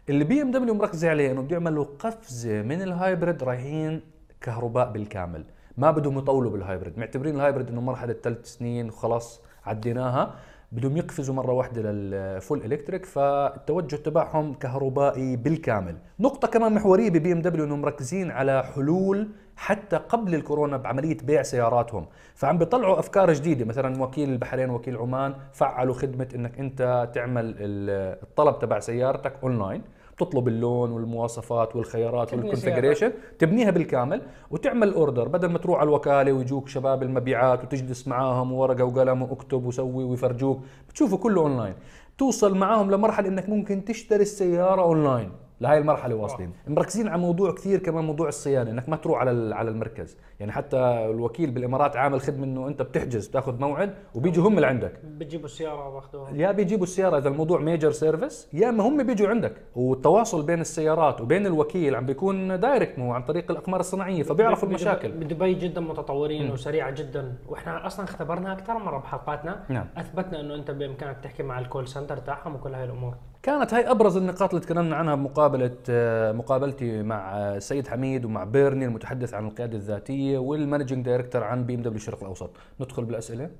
اللي 0.08 0.24
بي 0.24 0.42
إم 0.42 0.50
دبليو 0.50 0.74
مركزه 0.74 1.10
عليه 1.10 1.30
إنه 1.30 1.42
بده 1.42 1.52
يعملوا 1.52 1.84
قفزة 1.98 2.62
من 2.62 2.82
ال 2.82 2.91
hybrid 2.91 3.42
رايحين 3.42 4.00
كهرباء 4.40 4.92
بالكامل. 4.92 5.44
ما 5.76 5.90
بدهم 5.90 6.18
يطولوا 6.18 6.50
بال 6.50 6.62
hybrid 6.62 6.98
معتبرين 6.98 7.34
ال 7.34 7.39
hybrid 7.39 7.68
إنه 7.68 7.80
مرحلة 7.80 8.12
ثلاث 8.12 8.46
سنين 8.46 8.88
وخلاص 8.88 9.40
عديناها. 9.64 10.34
بدهم 10.72 10.96
يقفزوا 10.96 11.34
مرة 11.34 11.52
واحدة 11.52 11.82
لل 11.82 12.09
full 12.09 12.64
electric 12.64 13.04
فالتوجه 13.04 13.96
تبعهم 13.96 14.54
كهربائي 14.54 15.36
بالكامل. 15.36 15.96
نقطة 16.20 16.48
كمان 16.48 16.74
محورية 16.74 17.10
ببي 17.10 17.32
ام 17.32 17.42
دبليو 17.42 17.64
إنهم 17.64 17.80
مركزين 17.82 18.30
على 18.30 18.64
حلول 18.74 19.28
حتى 19.56 19.96
قبل 19.96 20.34
الكورونا 20.34 20.76
بعملية 20.76 21.16
بيع 21.24 21.42
سياراتهم. 21.42 22.06
فعم 22.34 22.58
بيطلعوا 22.58 22.98
أفكار 22.98 23.32
جديدة. 23.32 23.64
مثلا 23.64 24.02
وكيل 24.02 24.28
البحرين 24.30 24.70
وكيل 24.70 24.96
عمان 24.96 25.34
فعلوا 25.52 25.94
خدمة 25.94 26.28
إنك 26.34 26.58
أنت 26.58 27.10
تعمل 27.14 27.44
ال- 27.44 28.18
الطلب 28.22 28.58
تبع 28.58 28.78
سيارتك 28.78 29.32
اونلاين 29.42 29.82
بتطلب 30.16 30.48
اللون 30.48 30.90
والمواصفات 30.90 31.76
والخيارات 31.76 32.32
وال 32.32 32.43
configuration 32.43 33.12
تبنيها 33.38 33.70
بالكامل 33.70 34.22
وتعمل 34.50 34.94
order 34.94 35.28
بدل 35.28 35.48
ما 35.48 35.58
تروح 35.58 35.80
على 35.80 35.88
الوكالة 35.88 36.32
ويجوك 36.32 36.68
شباب 36.68 37.02
المبيعات 37.02 37.64
وتجلس 37.64 38.08
معاهم 38.08 38.52
وورقه 38.52 38.84
وقلم 38.84 39.22
واكتب 39.22 39.64
وسوي 39.64 40.04
ويفرجوك 40.04 40.60
بتشوفه 40.88 41.16
كله 41.16 41.40
اونلاين 41.40 41.74
توصل 42.18 42.56
معاهم 42.56 42.90
لمرحلة 42.90 43.28
إنك 43.28 43.48
ممكن 43.48 43.84
تشتري 43.84 44.22
السيارة 44.22 44.82
اونلاين 44.82 45.30
لهي 45.62 45.78
المرحلة 45.78 46.14
واصلين. 46.14 46.52
مركزين 46.66 47.08
على 47.08 47.20
موضوع 47.20 47.54
كثير 47.54 47.78
كمان 47.78 48.04
موضوع 48.04 48.28
الصيانة 48.28 48.70
إنك 48.70 48.88
ما 48.88 48.96
تروح 48.96 49.20
على 49.20 49.54
على 49.54 49.70
المركز. 49.70 50.18
يعني 50.40 50.52
حتى 50.52 50.76
الوكيل 51.10 51.50
بالإمارات 51.50 51.96
عامل 51.96 52.20
خدمة 52.20 52.44
إنه 52.44 52.68
أنت 52.68 52.82
بتحجز 52.82 53.28
بتأخذ 53.28 53.60
موعد 53.60 53.94
وبيجوا 54.14 54.48
هم 54.48 54.60
لعندك 54.60 54.92
بتجيبوا 55.04 55.44
السيارة 55.44 55.88
وبأخذوها. 55.88 56.30
يا 56.30 56.52
بيجيبوا 56.52 56.84
السيارة 56.84 57.18
إذا 57.18 57.28
الموضوع 57.28 57.60
major 57.60 57.90
service 57.90 58.48
يا 58.52 58.68
اما 58.68 58.84
هم 58.88 59.06
بيجوا 59.06 59.28
عندك. 59.28 59.52
والتواصل 59.76 60.46
بين 60.46 60.60
السيارات 60.60 61.20
وبين 61.20 61.46
الوكيل 61.46 61.94
عم 61.94 62.06
بيكون 62.06 62.60
direct 62.60 62.98
مو 62.98 63.12
عن 63.12 63.22
طريق 63.22 63.50
الأقمار 63.50 63.80
الصناعية 63.80 64.22
فبيعرفوا 64.22 64.68
المشاكل. 64.68 65.12
بدبي 65.12 65.54
جدا 65.54 65.80
متطورين 65.80 66.50
وسريعة 66.50 66.90
جدا. 66.90 67.34
وإحنا 67.48 67.86
أصلا 67.86 68.04
اختبرناها 68.04 68.52
أكثر 68.52 68.78
مرة 68.78 68.98
بحلقاتنا. 68.98 69.64
نعم. 69.68 69.86
أثبتنا 69.96 70.40
إنه 70.40 70.54
أنت 70.54 70.70
بإمكانك 70.70 71.16
تحكي 71.22 71.42
مع 71.42 71.58
ال 71.58 71.64
call 71.64 71.88
center 71.88 72.16
تاعهم 72.16 72.54
وكل 72.54 72.74
هاي 72.74 72.84
الأمور. 72.84 73.14
كانت 73.42 73.74
هاي 73.74 73.90
أبرز 73.90 74.16
النقاط 74.16 74.54
اللي 74.54 74.66
تكلمنا 74.66 74.96
عنها 74.96 75.14
بمقابلة 75.14 75.76
آه، 75.90 76.32
مقابلتي 76.32 77.02
مع 77.02 77.38
آه، 77.38 77.56
السيد 77.56 77.88
حميد 77.88 78.24
ومع 78.24 78.44
بيرني 78.44 78.84
المتحدث 78.84 79.34
عن 79.34 79.46
القيادة 79.46 79.76
الذاتية 79.76 80.38
وال 80.38 80.51
managing 80.51 81.04
director 81.04 81.44
عن 81.44 81.64
بي 81.64 81.74
ام 81.74 81.80
دبليو 81.80 81.96
الشرق 81.96 82.20
الأوسط. 82.20 82.50
ندخل 82.80 83.04
بالأسئلة. 83.04 83.50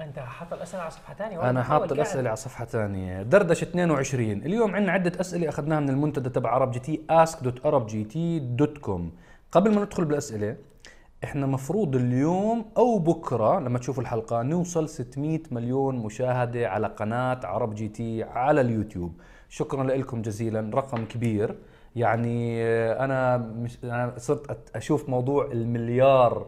أنت 0.00 0.18
حاط 0.18 0.52
الأسئلة 0.52 0.82
على 0.82 0.90
صفحة 0.90 1.14
ثانية؟ 1.14 1.50
أنا 1.50 1.62
حاط 1.62 1.92
الأسئلة 1.92 2.28
على 2.28 2.36
صفحة 2.36 2.64
ثانية. 2.64 3.22
دردشة 3.22 3.64
22 3.64 4.42
اليوم 4.42 4.74
عندنا 4.74 4.92
عدة 4.92 5.20
أسئلة 5.20 5.48
أخذناها 5.48 5.80
من 5.80 5.88
المنتدى 5.88 6.28
تبع 6.28 6.50
عرب 6.50 6.70
جي 6.70 6.78
تي 6.78 7.00
ask.arabgt.com 7.12 9.00
قبل 9.52 9.74
ما 9.74 9.84
ندخل 9.84 10.04
بالأسئلة 10.04 10.56
إحنا 11.24 11.46
مفروض 11.46 11.96
اليوم 11.96 12.64
أو 12.76 12.98
بكرة 12.98 13.60
لما 13.60 13.78
تشوفوا 13.78 14.02
الحلقة 14.02 14.42
نوصل 14.42 14.88
600 14.88 15.40
مليون 15.50 15.96
مشاهدة 15.96 16.68
على 16.68 16.86
قناة 16.86 17.40
عرب 17.44 17.74
جي 17.74 17.88
تي 17.88 18.22
على 18.22 18.60
اليوتيوب. 18.60 19.20
شكرا 19.48 19.84
لكم 19.84 20.22
جزيلا 20.22 20.70
رقم 20.74 21.04
كبير. 21.04 21.56
يعني 21.96 22.64
آه، 22.64 23.04
أنا 23.04 23.36
مش 23.36 23.78
أنا 23.84 24.14
صرت 24.16 24.76
أشوف 24.76 25.08
موضوع 25.08 25.46
المليار 25.52 26.46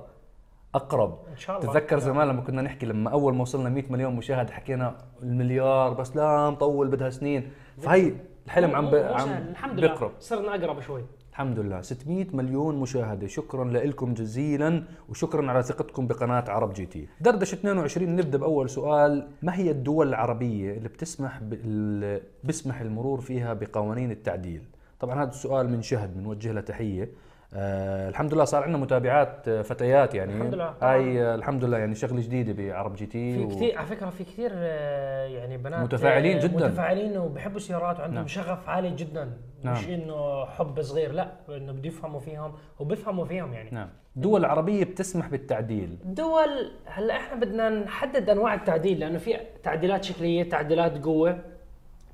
أقرب. 0.75 1.19
إن 1.31 1.37
شاء 1.37 1.61
الله. 1.61 1.73
تتذكر 1.73 1.99
زمان 1.99 2.29
لما 2.29 2.41
كنا 2.41 2.63
نحكي 2.63 2.87
لما 2.87 3.11
أول 3.11 3.35
ما 3.35 3.43
وصلنا 3.43 3.69
100 3.69 3.85
مليون 3.91 4.17
مشاهد 4.17 4.51
حكينا 4.51 4.97
المليار 5.23 5.95
بس 5.95 6.17
لا 6.17 6.51
مطول 6.51 6.89
بدها 6.89 7.11
سنين. 7.11 7.51
فهي 7.79 8.13
الحلم 8.47 8.77
عم 8.77 8.91
ب... 8.91 8.95
عم. 8.95 9.29
الحمد 9.31 9.81
لله. 9.81 9.89
بيقرب 9.89 10.13
صرنا 10.19 10.55
أقرب 10.55 10.81
شوي. 10.81 11.05
الحمد 11.33 11.59
لله. 11.59 11.83
600 11.83 12.27
مليون 12.33 12.81
مشاهدة. 12.81 13.27
شكرا 13.27 13.65
لكم 13.65 14.15
جزيلا 14.15 14.85
وشكرا 15.09 15.51
على 15.51 15.63
ثقتكم 15.63 16.07
بقناة 16.07 16.45
عرب 16.49 16.73
جي 16.73 16.87
تي. 16.87 17.09
دردشة 17.21 17.55
22 17.55 18.17
نبدأ 18.17 18.39
بأول 18.39 18.71
سؤال. 18.71 19.29
ما 19.43 19.57
هي 19.57 19.71
الدول 19.71 20.09
العربية 20.09 20.73
اللي 20.77 20.89
بتسمح 20.89 21.41
بال... 21.43 22.21
بيسمح 22.45 22.81
المرور 22.81 23.21
فيها 23.21 23.55
بقوانين 23.55 24.11
التعديل؟ 24.11 24.63
طبعا 25.01 25.23
هذا 25.23 25.31
السؤال 25.31 25.71
من 25.71 25.83
شهد 25.83 26.17
بنوجه 26.17 26.53
له 26.53 26.61
تحية. 26.61 27.09
آه 27.55 28.09
الحمد 28.09 28.35
لله 28.35 28.45
صار 28.45 28.63
عندنا 28.63 28.79
متابعات 28.79 29.49
آه، 29.49 29.63
فتيات 29.63 30.15
يعني 30.15 30.33
الحمد 30.35 30.55
لله. 30.55 30.75
هاي 30.83 31.23
آه، 31.23 31.35
الحمد 31.35 31.65
لله 31.65 31.79
يعني 31.79 31.95
شغلة 31.95 32.21
جديدة 32.23 32.53
بعرب 32.53 32.95
GT 32.95 33.33
في 33.35 33.45
و- 33.45 33.49
كثير 33.49 33.79
على 33.79 33.87
فكرة 33.87 34.11
في 34.11 34.25
كثير 34.25 34.51
آه، 34.55 35.27
يعني 35.27 35.57
بنات 35.57 35.81
متفاعلين 35.81 36.39
جداً. 36.39 36.57
متفاعلين 36.67 37.17
وبحبوا 37.19 37.57
السيارات 37.57 37.99
وعندهم 38.01 38.15
نعم. 38.17 38.27
شغف 38.27 38.69
عالي 38.69 38.91
جدا 38.91 39.33
نعم. 39.63 39.75
مش 39.75 39.89
إنه 39.89 40.45
حب 40.45 40.83
صغير 40.83 41.13
لا 41.13 41.33
إنه 41.49 41.73
بده 41.73 41.89
يفهموا 41.89 42.21
فيهم 42.21 42.53
وبيفهموا 42.81 43.25
فيهم 43.25 43.53
يعني 43.53 43.71
نعم 43.73 43.89
دول 44.17 44.45
عربية 44.45 44.85
بتسمح 44.85 45.29
بالتعديل 45.29 45.99
دول 46.05 46.71
هلأ 46.87 47.17
إحنا 47.17 47.41
بدنا 47.41 47.69
نحدد 47.69 48.31
أنواع 48.31 48.55
التعديل 48.55 49.01
لأنه 49.01 49.19
في 49.19 49.37
تعديلات 49.63 50.05
شكلية 50.05 50.49
تعديلات 50.49 51.05
قوة 51.05 51.39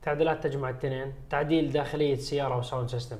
تعديلات 0.03 0.45
تجمع 0.45 0.71
الاثنين 0.71 1.13
تعديل 1.31 1.73
داخلية 1.73 2.15
سيارة 2.15 2.59
و 2.59 2.64
sound 2.64 2.89
system 2.89 3.17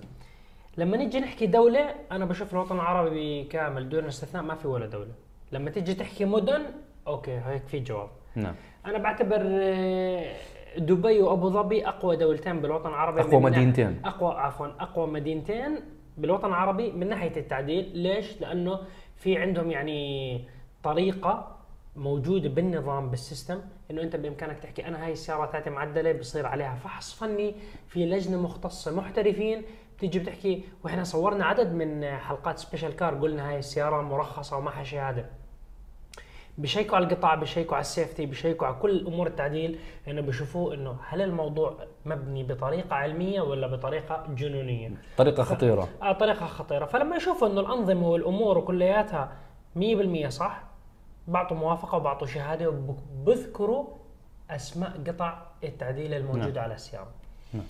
لما 0.79 0.97
نيجي 0.97 1.21
نحكي 1.21 1.47
دولة 1.47 1.95
أنا 2.13 2.25
بشوف 2.25 2.53
الوطن 2.53 2.75
العربي 2.75 3.45
كامل 3.45 3.89
دون 3.89 4.05
استثناء 4.05 4.43
ما 4.43 4.55
في 4.55 4.69
ولا 4.69 4.87
دولة. 4.87 5.13
لما 5.53 5.71
تيجي 5.71 5.95
تحكي 5.95 6.25
مدن 6.25 6.63
okay 7.07 7.41
هيك 7.47 7.63
في 7.67 7.79
جواب. 7.81 8.09
نعم. 8.35 8.55
أنا 8.87 8.99
بعتبر 8.99 9.41
آه، 9.45 10.33
دبي 10.79 11.23
وأبو 11.23 11.51
ظبي 11.51 11.89
أقوى 11.89 12.17
دولتين 12.17 12.61
بالوطن 12.61 12.89
العربي 12.89 13.21
ناحية- 13.23 13.43
مدينتين. 13.43 14.01
أقوى 14.05 14.35
عفوا 14.35 14.67
أقوى 14.67 15.07
مدينتين 15.07 15.81
بالوطن 16.19 16.49
العربي 16.49 16.93
من 16.93 17.09
ناحية 17.09 17.37
التعديل. 17.37 17.91
ليش؟ 17.99 18.41
لأنه 18.41 18.79
في 19.17 19.37
عندهم 19.39 19.71
يعني 19.71 20.45
طريقة 20.83 21.57
موجودة 21.97 22.49
بالنظام 22.49 23.11
بال 23.11 23.23
system 23.23 23.61
إنه 23.91 24.03
أنت 24.03 24.17
بإمكانك 24.17 24.59
تحكي 24.59 24.87
أنا 24.87 25.05
هاي 25.05 25.13
السيارة 25.13 25.47
تاعتي 25.47 25.71
معدلة 25.71 26.13
بصير 26.13 26.47
عليها 26.47 26.75
فحص 26.75 27.15
فني 27.15 27.55
في 27.89 28.07
لجنة 28.07 28.43
مختصة 28.43 28.97
محترفين 28.97 29.63
بتيجي 29.99 30.19
بتحكي 30.19 30.65
وإحنا 30.85 31.05
صورنا 31.05 31.45
عدد 31.45 31.73
من 31.73 32.17
حلقات 32.17 32.59
special 32.59 32.97
car 32.97 33.15
قلنا 33.15 33.51
هاي 33.51 33.59
السيارة 33.59 34.03
مرخصة 34.03 34.57
ومعها 34.57 34.85
شهاده 34.85 35.27
بشيكوا 36.59 36.97
على 36.97 37.07
القطع 37.07 37.35
بشيكوا 37.35 37.75
على 37.75 37.81
ال 37.81 37.87
safety 37.87 38.27
بشيكوا 38.27 38.67
على 38.67 38.77
كل 38.77 39.07
أمور 39.07 39.27
التعديل 39.27 39.79
إنه 40.09 40.21
بشوفوه 40.21 40.75
إنه 40.75 40.97
هل 41.09 41.23
الموضوع 41.23 41.77
مبني 42.05 42.45
بطريقة 42.45 42.95
علمية 42.95 43.41
ولا 43.41 43.67
بطريقة 43.67 44.27
جنونية؟ 44.29 44.91
طريقة 45.17 45.43
خطيرة. 45.43 45.89
آه 46.03 46.13
طريقة 46.13 46.47
خطيرة. 46.47 46.87
فلما 46.87 47.17
يشوفوا 47.17 47.49
إنه 47.49 47.61
الأنظمة 47.61 48.09
والأمور 48.09 48.61
كلياتها 48.61 49.33
100% 49.77 50.29
صح 50.29 50.63
بعطوا 51.29 51.57
موافقة 51.57 51.97
وبعطوا 51.97 52.27
شهادة 52.27 52.69
وبذكروا 52.69 53.87
أسماء 54.51 55.01
قطع 55.07 55.43
التعديل 55.65 56.15
الموجودة 56.15 56.47
نعم. 56.47 56.65
على 56.65 56.75
السيارة. 56.75 57.11
نعم. 57.55 57.65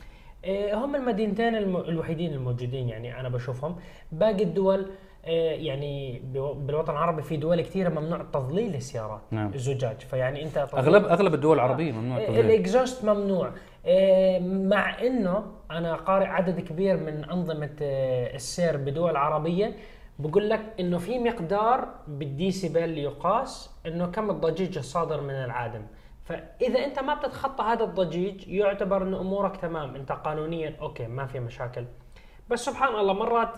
آه، 0.48 0.74
هم 0.74 0.96
المدينتين 0.96 1.56
الم- 1.56 1.76
الوحيدين 1.76 2.32
الموجودين 2.32 2.88
يعني 2.88 3.20
أنا 3.20 3.28
بشوفهم. 3.28 3.76
باقي 4.12 4.42
الدول 4.42 4.86
آه، 5.24 5.30
يعني 5.52 6.22
بالوطن 6.54 6.92
العربي 6.92 7.22
في 7.22 7.36
دول 7.36 7.60
كثيره 7.60 7.88
ممنوع 7.88 8.22
تظليل 8.32 8.74
السيارات 8.74 9.20
نعم. 9.30 9.50
الزجاج. 9.54 10.00
فيعني 10.00 10.42
أنت 10.44 10.58
تظليل- 10.58 10.84
أغلب 10.94 11.04
أغلب 11.04 11.34
الدول 11.34 11.56
العربية 11.56 11.92
ممنوع 11.92 12.18
آه، 12.18 12.20
التظليل. 12.20 12.44
ال 12.44 12.52
exhaust 12.52 13.04
ممنوع. 13.04 13.50
آه، 13.86 14.38
مع 14.38 15.00
إنه 15.02 15.44
أنا 15.70 15.94
قارئ 15.94 16.26
عدد 16.26 16.60
كبير 16.60 16.96
من 16.96 17.24
أنظمة 17.30 17.70
آه، 17.82 18.34
السير 18.34 18.76
بدول 18.76 19.16
عربية 19.16 19.74
بقول 20.18 20.50
لك 20.50 20.60
إنه 20.80 20.98
في 20.98 21.18
مقدار 21.18 21.88
بالديسيبل 22.08 22.98
يقاس 22.98 23.70
إنه 23.86 24.06
كم 24.06 24.30
الضجيج 24.30 24.78
الصادر 24.78 25.20
من 25.20 25.30
العادم 25.34 25.82
فإذا 26.28 26.84
أنت 26.84 26.98
ما 26.98 27.14
بتتخطى 27.14 27.64
هذا 27.64 27.84
الضجيج 27.84 28.48
يعتبر 28.48 29.02
انه 29.02 29.20
أمورك 29.20 29.56
تمام. 29.56 29.94
أنت 29.94 30.12
قانونيا 30.12 30.76
أوكي 30.80 31.06
ما 31.06 31.26
في 31.26 31.40
مشاكل. 31.40 31.84
بس 32.50 32.64
سبحان 32.64 32.94
الله 32.94 33.12
مرات 33.12 33.48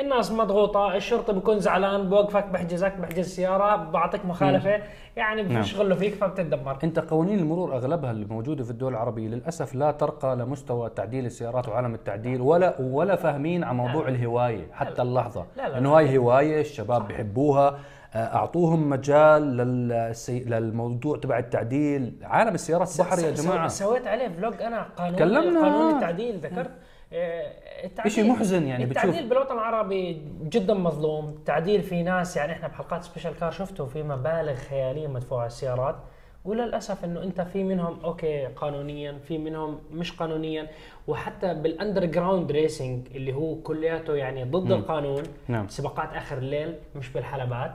الناس 0.00 0.32
مضغوطة 0.32 0.94
الشرطة 0.96 1.32
بيكون 1.32 1.58
زعلان 1.60 2.08
بوقفك 2.08 2.44
بحجزك 2.44 2.92
بحجز 2.96 3.28
سيارة 3.28 3.76
بعطيك 3.76 4.26
مخالفة. 4.26 4.82
يعني 5.16 5.42
نعم. 5.42 5.60
بيشغلوا 5.60 5.96
فيك 5.96 6.14
فبتتدمر. 6.14 6.78
أنت 6.84 6.98
قوانين 6.98 7.38
المرور 7.38 7.76
أغلبها 7.76 8.10
اللي 8.10 8.24
موجودة 8.24 8.64
في 8.64 8.70
الدول 8.70 8.92
العربية 8.92 9.28
للأسف 9.28 9.74
لا 9.74 9.90
ترقى 9.90 10.36
لمستوى 10.36 10.90
تعديل 10.90 11.26
السيارات 11.26 11.68
وعالم 11.68 11.94
التعديل 11.94 12.40
ولا 12.40 12.74
ولا 12.80 13.16
فاهمين 13.16 13.64
عن 13.64 13.76
موضوع 13.76 14.08
الهواية 14.08 14.72
حتى 14.72 15.02
اللحظة. 15.02 15.46
لا 15.56 15.68
لا 15.68 15.78
إنه 15.78 15.98
هاي 15.98 16.18
هواية 16.18 16.60
الشباب 16.60 17.08
بيحبوها 17.08 17.78
آه، 18.14 18.36
أعطوهم 18.36 18.90
مجال 18.90 19.56
للسي... 19.56 20.40
للموضوع 20.40 21.16
تبع 21.16 21.38
التعديل. 21.38 22.12
عالم 22.22 22.54
السيارات 22.54 22.98
بحر 22.98 23.18
يا 23.18 23.30
جماعة. 23.30 23.68
سويت 23.68 24.06
عليه 24.06 24.28
vlog 24.28 24.62
أنا 24.62 24.86
قانون 24.96 25.16
تكلمنا. 25.16 25.60
قانون 25.60 25.94
التعديل 25.94 26.38
ذكرت؟ 26.38 26.70
التعديل 27.12 28.12
إشي 28.12 28.22
محزن 28.22 28.66
يعني 28.66 28.84
التعديل 28.84 29.12
بتشوف. 29.12 29.28
بالوطن 29.28 29.54
العربي 29.54 30.22
جدا 30.42 30.74
مظلوم. 30.74 31.28
التعديل 31.28 31.82
في 31.82 32.02
ناس 32.02 32.36
يعني 32.36 32.52
إحنا 32.52 32.68
بحلقات 32.68 33.04
special 33.04 33.36
car 33.36 33.50
شفتوا 33.50 33.86
في 33.86 34.02
مبالغ 34.02 34.54
خيالية 34.54 35.06
مدفوعة 35.06 35.40
على 35.40 35.46
السيارات. 35.46 35.96
وللأسف 36.44 37.04
إنه 37.04 37.22
أنت 37.22 37.40
في 37.40 37.64
منهم 37.64 38.04
okay 38.04 38.46
قانونيا 38.46 39.18
في 39.18 39.38
منهم 39.38 39.80
مش 39.90 40.12
قانونيا. 40.12 40.68
وحتى 41.08 41.54
بال 41.54 42.04
underground 42.04 42.52
racing 42.52 43.06
اللي 43.14 43.32
هو 43.34 43.54
كلياته 43.54 44.14
يعني 44.14 44.44
ضد 44.44 44.66
مم. 44.66 44.72
القانون 44.72 45.22
نعم. 45.48 45.68
سباقات 45.68 46.12
آخر 46.14 46.38
الليل 46.38 46.74
مش 46.94 47.08
بالحلبات. 47.08 47.72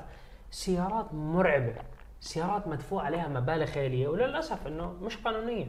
سيارات 0.51 1.13
مرعبة. 1.13 1.73
سيارات 2.19 2.67
مدفوع 2.67 3.03
عليها 3.03 3.27
مبالغ 3.27 3.65
خيالية. 3.65 4.07
وللأسف 4.07 4.67
إنه 4.67 4.93
مش 5.01 5.17
قانونية. 5.17 5.65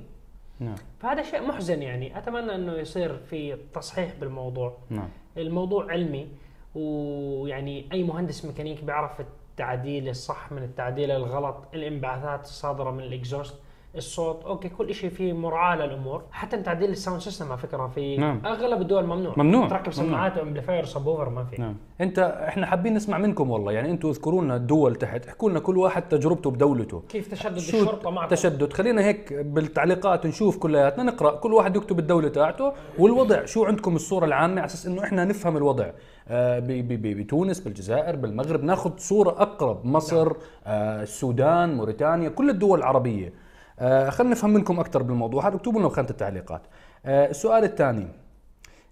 نعم. 0.60 0.74
فهذا 0.98 1.22
شيء 1.22 1.42
محزن 1.42 1.82
يعني. 1.82 2.18
أتمنى 2.18 2.54
إنه 2.54 2.72
يصير 2.72 3.16
في 3.16 3.56
تصحيح 3.74 4.14
بالموضوع. 4.20 4.76
نعم. 4.90 5.08
الموضوع 5.36 5.92
علمي 5.92 6.28
ويعني 6.74 7.88
أي 7.92 8.02
مهندس 8.02 8.44
ميكانيكي 8.44 8.82
بيعرف 8.82 9.20
التعديل 9.20 10.08
الصح 10.08 10.52
من 10.52 10.62
التعديل 10.62 11.10
الغلط 11.10 11.56
الانبعاثات 11.74 12.44
الصادرة 12.44 12.90
من 12.90 13.00
ال 13.00 13.06
exhaust. 13.06 13.54
الصوت 13.96 14.44
okay 14.44 14.68
كل 14.68 14.94
شيء 14.94 15.10
فيه 15.10 15.32
مراعاة 15.32 15.76
للأمور. 15.76 16.22
حتى 16.30 16.56
تعديل 16.56 16.90
ال 16.90 16.95
sound 16.95 17.20
system 17.20 17.48
على 17.48 17.58
فكرة 17.58 17.86
في 17.86 18.16
نعم. 18.16 18.40
أغلب 18.46 18.80
الدول 18.80 19.06
ممنوع. 19.06 19.34
ممنوع. 19.36 19.68
تركب. 19.68 19.92
سماعات 19.92 20.38
و 20.38 20.43
amplifier 20.43 20.82
و 20.82 20.87
subwoofer 20.87 21.28
ما 21.28 21.44
في. 21.44 21.62
نعم. 21.62 21.76
أنت 22.00 22.18
إحنا 22.18 22.66
حابين 22.66 22.94
نسمع 22.94 23.18
منكم 23.18 23.50
والله. 23.50 23.72
يعني 23.72 23.90
أنتم 23.90 24.08
اذكروا 24.08 24.42
لنا 24.42 24.56
الدول 24.56 24.94
تحت. 24.96 25.26
احكوا 25.26 25.50
لنا 25.50 25.60
كل 25.60 25.78
واحد 25.78 26.08
تجربته 26.08 26.50
بدولته. 26.50 27.02
كيف 27.08 27.30
تشدد 27.30 27.56
الشرطة 27.56 28.10
معكم؟ 28.10 28.30
تشدد. 28.34 28.72
خلينا 28.72 29.04
هيك 29.04 29.32
بالتعليقات 29.32 30.26
نشوف 30.26 30.58
كلياتنا. 30.58 31.02
نقرأ 31.02 31.36
كل 31.36 31.52
واحد 31.52 31.76
يكتب 31.76 31.98
الدولة 31.98 32.28
تاعته 32.28 32.72
والوضع. 32.98 33.44
شو 33.44 33.64
عندكم 33.64 33.96
الصورة 33.96 34.24
العامة 34.24 34.60
على 34.60 34.64
أساس 34.64 34.86
إنه 34.86 35.04
إحنا 35.04 35.24
نفهم 35.24 35.56
الوضع؟ 35.56 35.90
آه، 36.28 36.62
بتونس 37.00 37.60
بالجزائر 37.60 38.16
بالمغرب. 38.16 38.64
ناخذ 38.64 38.90
صورة 38.96 39.30
أقرب. 39.30 39.86
مصر 39.86 40.32
آه، 40.66 41.02
السودان 41.02 41.74
موريتانيا 41.74 42.28
كل 42.28 42.50
الدول 42.50 42.78
العربية. 42.78 43.45
خلينا 43.80 44.32
نفهم 44.32 44.50
منكم 44.50 44.80
أكثر 44.80 45.02
بالموضوع. 45.02 45.48
هذا 45.48 45.56
اكتبوا 45.56 45.80
لنا 45.80 45.88
بخانه 45.88 46.10
التعليقات. 46.10 46.62
آه، 47.06 47.30
السؤال 47.30 47.64
الثاني. 47.64 48.08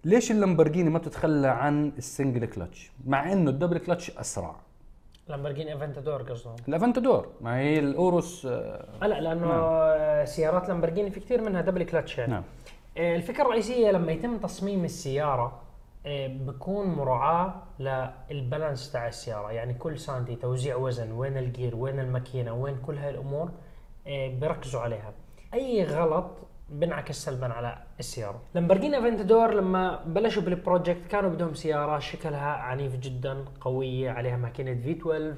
ليش 0.04 0.30
اللامبرجيني 0.30 0.90
ما 0.90 0.98
بتتخلى 0.98 1.48
عن 1.48 1.92
ال 1.98 2.05
single 2.05 2.46
clutch؟ 2.46 2.92
مع 3.06 3.32
إنه 3.32 3.50
ال 3.50 3.54
double 3.54 3.78
clutch 3.78 4.10
أسرع. 4.10 4.56
لامبرجيني 5.28 5.74
افنتادور 5.74 6.22
قصدهم 6.22 6.56
الافنتادور 6.68 7.28
ما 7.40 7.56
هي 7.58 7.78
الاوروس 7.78 8.46
آه، 8.46 8.86
آه 9.02 9.06
لا 9.06 9.20
لأنه 9.20 9.46
نعم. 9.46 10.26
سيارات 10.26 10.68
لامبرجيني 10.68 11.10
في 11.10 11.20
كثير 11.20 11.40
منها 11.42 11.60
double 11.60 11.82
clutch. 11.82 12.18
يعني 12.18 12.32
نعم. 12.32 12.42
آه، 12.98 13.16
الفكرة 13.16 13.42
الرئيسية 13.42 13.90
لما 13.90 14.12
يتم 14.12 14.38
تصميم 14.38 14.84
السيارة 14.84 15.60
آه، 16.06 16.26
بكون 16.26 16.86
مراعاة 16.86 17.54
لل 18.30 18.44
balance 18.44 18.92
تاع 18.92 19.08
السيارة. 19.08 19.52
يعني 19.52 19.74
كل 19.74 19.98
سنتي 19.98 20.36
توزيع 20.36 20.76
وزن 20.76 21.12
وين 21.12 21.38
الجير 21.38 21.76
وين 21.76 22.00
الماكينة 22.00 22.52
وين 22.54 22.76
كل 22.86 22.98
هاي 22.98 23.10
الأمور. 23.10 23.44
آه، 23.44 23.50
بيركزوا 24.06 24.80
عليها. 24.80 25.12
أي 25.54 25.84
غلط 25.84 26.30
بنعكس 26.68 27.24
سلبا 27.24 27.46
على 27.52 27.78
السيارة. 27.98 28.42
لامبرجيني 28.54 28.98
أفنتادور 28.98 29.54
لما 29.54 30.04
بلشوا 30.04 30.42
بال 30.42 30.56
project 30.56 31.06
كانوا 31.06 31.30
بدهم 31.30 31.54
سيارة 31.54 31.98
شكلها 31.98 32.52
عنيف 32.52 32.96
جدا 32.96 33.44
قويه 33.60 34.10
عليها 34.10 34.36
ماكينة 34.36 34.74
في 34.74 34.90
12 34.90 35.34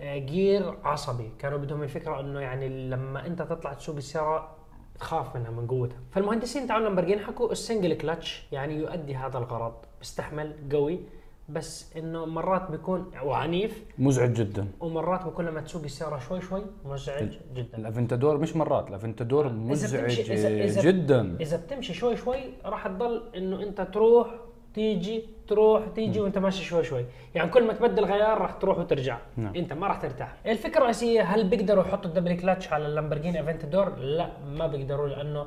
آه، 0.00 0.18
جير 0.18 0.74
عصبي. 0.84 1.32
كانوا 1.38 1.58
بدهم 1.58 1.82
الفكرة 1.82 2.20
إنه 2.20 2.40
يعني 2.40 2.88
لما 2.88 3.26
أنت 3.26 3.42
تطلع 3.42 3.72
تسوق 3.72 3.96
السياره 3.96 4.56
تخاف 5.00 5.36
منها 5.36 5.50
من 5.50 5.66
قوتها. 5.66 5.98
فالمهندسين 6.10 6.66
تاعون 6.66 6.82
لامبرجيني 6.82 7.20
حكوا 7.20 7.52
ال 7.52 7.58
single 7.58 7.94
clutch 7.94 8.46
يعني 8.52 8.74
يؤدي 8.74 9.16
هذا 9.16 9.38
الغرض. 9.38 9.74
بيستحمل 9.98 10.54
قوي. 10.72 11.00
بس 11.48 11.96
إنه 11.96 12.26
مرات 12.26 12.70
بيكون 12.70 13.10
وعنيف 13.24 13.84
مزعج 13.98 14.32
جدا. 14.32 14.66
ومرات 14.80 15.24
بيكون 15.24 15.46
لما 15.46 15.60
تسوق 15.60 15.82
السيارة 15.84 16.18
شوي 16.18 16.40
شوي 16.40 16.62
مزعج 16.84 17.28
جدا. 17.54 17.78
الافنتادور 17.78 18.38
مش 18.38 18.56
مرات 18.56 18.88
الافنتادور 18.88 19.48
مزعج 19.48 20.00
بتمشي- 20.00 20.24
إذا- 20.24 20.76
إذا- 20.76 20.84
جدا. 20.84 21.36
إذا 21.40 21.56
بتمشي 21.56 21.94
شوي 21.94 22.16
شوي 22.16 22.38
راح 22.64 22.86
تضل 22.88 23.22
إنه 23.36 23.62
أنت 23.62 23.80
تروح 23.80 24.28
تيجي 24.74 25.24
تروح 25.48 25.86
تيجي 25.94 26.20
وأنت 26.20 26.38
ماشي 26.38 26.64
شوي 26.64 26.84
شوي. 26.84 27.04
يعني 27.34 27.50
كل 27.50 27.66
ما 27.66 27.72
تبدل 27.72 28.04
غيار 28.04 28.38
راح 28.38 28.52
تروح 28.52 28.78
وترجع. 28.78 29.18
نعم. 29.36 29.54
أنت 29.56 29.72
ما 29.72 29.86
راح 29.86 29.96
ترتاح. 29.96 30.36
الفكرة 30.46 30.78
الرئيسية 30.78 31.22
هل 31.22 31.48
بيقدروا 31.48 31.84
يحطوا 31.84 32.10
ال 32.10 32.13
double 32.13 32.32
clutch 32.40 32.72
على 32.72 32.86
اللامبرجيني 32.86 33.40
افنتادور 33.40 33.96
لا 33.96 34.30
ما 34.46 34.66
بيقدروا 34.66 35.08
لأنه 35.08 35.46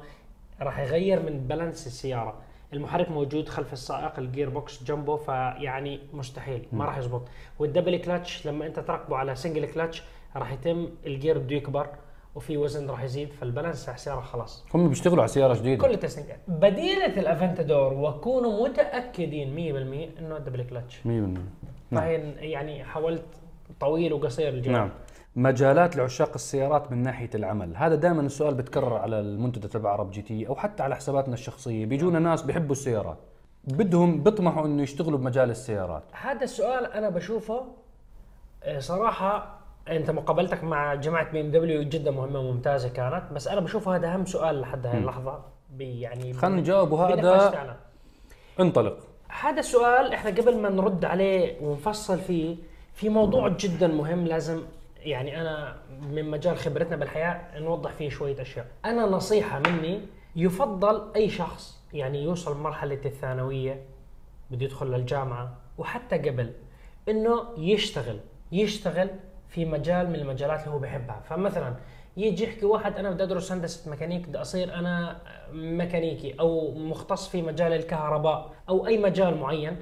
راح 0.61 0.79
يغير 0.79 1.23
من 1.23 1.47
balance 1.47 1.87
السيارة. 1.87 2.35
المحرك 2.73 3.11
موجود 3.11 3.49
خلف 3.49 3.73
السائق 3.73 4.19
ال 4.19 4.49
gearbox 4.49 4.83
جنبه 4.83 5.15
فيعني 5.15 5.99
مستحيل 6.13 6.65
ما 6.71 6.85
راح 6.85 6.97
يزبط. 6.97 7.21
وال 7.59 7.69
double 7.69 7.97
clutch 7.97 8.47
لما 8.47 8.67
انت 8.67 8.79
تركبه 8.79 9.15
على 9.15 9.35
single 9.35 9.65
clutch 9.65 10.03
راح 10.35 10.51
يتم 10.51 10.89
الجير 11.05 11.37
بده 11.37 11.55
يكبر 11.55 11.87
وفي 12.35 12.57
وزن 12.57 12.89
راح 12.89 13.03
يزيد 13.03 13.33
فال 13.33 13.45
balance 13.45 13.85
تاع 13.85 13.93
السيارة 13.93 14.21
خلاص. 14.21 14.65
هم 14.73 14.89
بيشتغلوا 14.89 15.19
على 15.19 15.27
سيارة 15.27 15.53
جديدة. 15.53 15.87
كل 15.87 15.93
ال 15.93 15.97
testing 15.97 16.25
بديلة 16.47 17.19
الأفنتادور 17.19 17.93
وكونوا 17.93 18.67
متأكدين 18.67 19.55
100% 20.17 20.19
إنه 20.19 20.37
double 20.37 20.63
clutch 20.63 20.97
100% 20.97 21.07
نعم. 21.07 21.35
فهي 21.91 22.15
يعني 22.39 22.83
حاولت 22.83 23.25
طويل 23.79 24.13
وقصير 24.13 24.49
الجواب 24.49 24.75
نعم. 24.77 24.89
مجالات 25.37 25.95
لعشاق 25.95 26.31
السيارات 26.35 26.91
من 26.91 27.03
ناحية 27.03 27.29
العمل. 27.35 27.75
هذا 27.75 27.95
دائما 27.95 28.21
السؤال 28.21 28.53
بتكرر 28.55 28.93
على 28.93 29.19
المنتدى 29.19 29.67
تبع 29.67 29.89
عرب 29.91 30.11
GT 30.11 30.47
أو 30.47 30.55
حتى 30.55 30.83
على 30.83 30.95
حساباتنا 30.95 31.33
الشخصية. 31.33 31.85
بيجونا 31.85 32.19
ناس 32.19 32.41
بيحبوا 32.41 32.71
السيارات. 32.71 33.17
بدهم 33.63 34.23
بيطمحوا 34.23 34.65
إنه 34.65 34.83
يشتغلوا 34.83 35.19
بمجال 35.19 35.49
السيارات. 35.49 36.03
هذا 36.11 36.43
السؤال 36.43 36.85
أنا 36.85 37.09
بشوفه 37.09 37.65
آه، 38.63 38.79
صراحة 38.79 39.59
أنت 39.89 40.11
مقابلتك 40.11 40.63
مع 40.63 40.95
جماعة 40.95 41.31
BMW 41.31 41.83
جدا 41.83 42.11
مهمة 42.11 42.39
وممتازة 42.39 42.89
كانت 42.89 43.23
بس 43.33 43.47
أنا 43.47 43.61
بشوف 43.61 43.87
هذا 43.87 44.13
أهم 44.13 44.25
سؤال 44.25 44.61
لحد 44.61 44.87
هاي 44.87 44.97
اللحظة. 44.97 45.39
يعني 45.79 46.33
خلينا 46.33 46.61
نجاوب 46.61 46.93
هذا. 46.93 47.77
انطلق. 48.59 48.97
هذا 49.41 49.59
السؤال 49.59 50.13
إحنا 50.13 50.31
قبل 50.31 50.61
ما 50.61 50.69
نرد 50.69 51.05
عليه 51.05 51.61
ونفصل 51.61 52.19
فيه 52.19 52.55
في 52.93 53.09
موضوع 53.09 53.47
جدا 53.47 53.87
مهم 53.87 54.25
لازم 54.25 54.61
يعني 55.07 55.41
أنا 55.41 55.75
من 56.01 56.31
مجال 56.31 56.57
خبرتنا 56.57 56.95
بالحياة 56.95 57.59
نوضح 57.59 57.91
فيه 57.91 58.09
شوية 58.09 58.41
أشياء. 58.41 58.67
أنا 58.85 59.05
نصيحة 59.05 59.59
مني 59.59 60.01
يفضل 60.35 61.11
أي 61.15 61.29
شخص 61.29 61.79
يعني 61.93 62.23
يوصل 62.23 62.57
مرحلة 62.57 62.99
الثانوية 63.05 63.81
بده 64.51 64.65
يدخل 64.65 64.87
للجامعة 64.87 65.53
وحتى 65.77 66.17
قبل 66.17 66.53
إنه 67.09 67.47
يشتغل 67.57 68.19
يشتغل 68.51 69.09
في 69.47 69.65
مجال 69.65 70.09
من 70.09 70.15
المجالات 70.15 70.59
اللي 70.59 70.71
هو 70.71 70.79
بيحبها 70.79 71.19
فمثلا 71.29 71.75
يجي 72.17 72.43
يحكي 72.43 72.65
واحد 72.65 72.95
أنا 72.95 73.11
بدي 73.11 73.23
أدرس 73.23 73.51
هندسة 73.51 73.91
ميكانيك 73.91 74.27
بدي 74.27 74.41
أصير 74.41 74.73
أنا 74.73 75.21
ميكانيكي 75.51 76.39
أو 76.39 76.71
مختص 76.75 77.27
في 77.27 77.41
مجال 77.41 77.73
الكهرباء 77.73 78.53
أو 78.69 78.87
أي 78.87 78.97
مجال 78.97 79.37
معين 79.37 79.77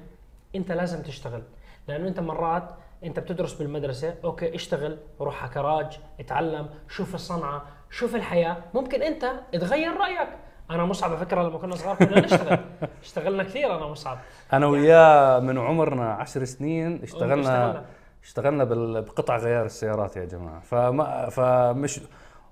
أنت 0.56 0.72
لازم 0.72 1.02
تشتغل 1.04 1.44
لأنه 1.88 2.08
أنت 2.08 2.20
مرات 2.20 2.70
انت 3.06 3.20
بتدرس 3.20 3.54
بالمدرسة 3.54 4.16
okay 4.24 4.56
اشتغل 4.56 4.98
روح 5.22 5.44
على 5.44 5.54
كراج 5.54 6.00
اتعلم 6.20 6.70
شوف 6.90 7.16
الصنعة 7.16 7.66
شوف 7.90 8.16
الحياة. 8.16 8.58
ممكن 8.74 9.02
انت 9.02 9.32
تغير 9.54 9.98
رأيك. 9.98 10.30
أنا 10.72 10.86
مصعب 10.86 11.10
على 11.12 11.26
فكرة 11.26 11.44
لما 11.44 11.58
كنا 11.58 11.76
صغار 11.76 11.96
كنا 11.96 12.20
نشتغل. 12.20 12.60
اشتغلنا 13.04 13.44
كثير 13.44 13.76
أنا 13.76 13.88
مصعب. 13.88 14.18
أنا 14.54 14.68
وياه 14.68 15.40
من 15.40 15.58
عمرنا 15.58 16.14
عشر 16.14 16.44
سنين 16.44 17.02
اشتغلنا 17.04 17.84
اشتغلنا. 18.24 18.66
بقطع 19.00 19.38
غيار 19.38 19.66
السيارات 19.66 20.18
يا 20.18 20.26
جماعة. 20.26 20.60
فما 20.60 21.30
فمش 21.30 22.00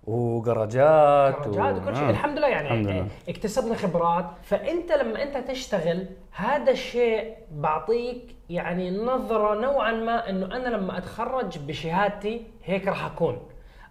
وجراجات 0.08 1.36
كراجات 1.36 1.82
وكل 1.82 1.96
شيء. 1.96 2.06
آه. 2.06 2.10
الحمد 2.10 2.38
لله 2.38 2.48
يعني 2.48 2.68
الحمد 2.68 2.88
لله. 2.88 3.08
اكتسبنا 3.30 3.76
خبرات. 3.76 4.26
فأنت 4.44 4.92
لما 4.92 5.24
أنت 5.24 5.38
تشتغل 5.38 6.06
هذا 6.32 6.72
الشيء 6.72 7.36
بعطيك 7.52 8.36
يعني 8.50 8.92
نظرة 8.98 9.62
نوعا 9.62 9.92
ما 9.92 10.30
إنه 10.30 10.46
أنا 10.46 10.70
لما 10.70 10.98
أتخرج 10.98 11.58
بشهادتي 11.60 12.46
هيك 12.63 12.88
راح 12.88 13.06
أكون. 13.06 13.39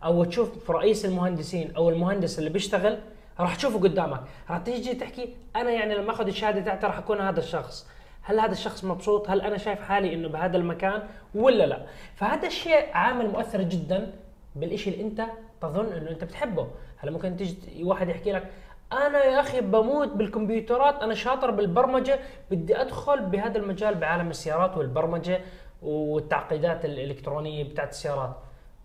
أو 0.04 0.24
تشوف 0.24 0.70
رئيس 0.70 1.04
المهندسين 1.04 1.76
أو 1.76 1.90
المهندس 1.90 2.38
اللي 2.38 2.50
بيشتغل 2.50 2.98
راح 3.40 3.56
تشوفه 3.56 3.78
قدامك. 3.78 4.20
راح 4.50 4.58
تيجي 4.58 4.94
تحكي 4.94 5.34
أنا 5.56 5.70
يعني 5.70 5.94
لما 5.94 6.10
آخذ 6.10 6.26
الشهادة 6.26 6.60
تاعتي 6.60 6.86
راح 6.86 6.98
أكون 6.98 7.20
هذا 7.20 7.40
الشخص. 7.40 7.88
هل 8.22 8.40
هذا 8.40 8.52
الشخص 8.52 8.84
مبسوط؟ 8.84 9.30
هل 9.30 9.40
أنا 9.40 9.58
شايف 9.58 9.82
حالي 9.82 10.14
إنه 10.14 10.28
بهذا 10.28 10.56
المكان؟ 10.56 11.02
ولا 11.34 11.66
لا؟ 11.66 11.86
فهذا 12.14 12.46
الشيء 12.46 12.86
عامل 12.94 13.30
مؤثر 13.30 13.62
جدا 13.62 14.12
بالإشي 14.56 14.90
اللي 14.90 15.02
أنت 15.02 15.22
تظن 15.68 15.92
إنه 15.92 16.10
أنت 16.10 16.24
بتحبه. 16.24 16.68
هلا 16.98 17.10
ممكن 17.10 17.36
تيجي 17.36 17.84
واحد 17.84 18.08
يحكي 18.08 18.32
لك 18.32 18.50
أنا 18.92 19.24
يا 19.24 19.40
أخي 19.40 19.60
بموت 19.60 20.08
بالكمبيوترات 20.08 21.02
أنا 21.02 21.14
شاطر 21.14 21.50
بالبرمجة 21.50 22.18
بدي 22.50 22.80
أدخل 22.80 23.20
بهذا 23.20 23.58
المجال 23.58 23.94
بعالم 23.94 24.30
السيارات 24.30 24.76
والبرمجة 24.76 25.40
والتعقيدات 25.82 26.84
الإلكترونية 26.84 27.64
بتاعت 27.64 27.90
السيارات. 27.90 28.36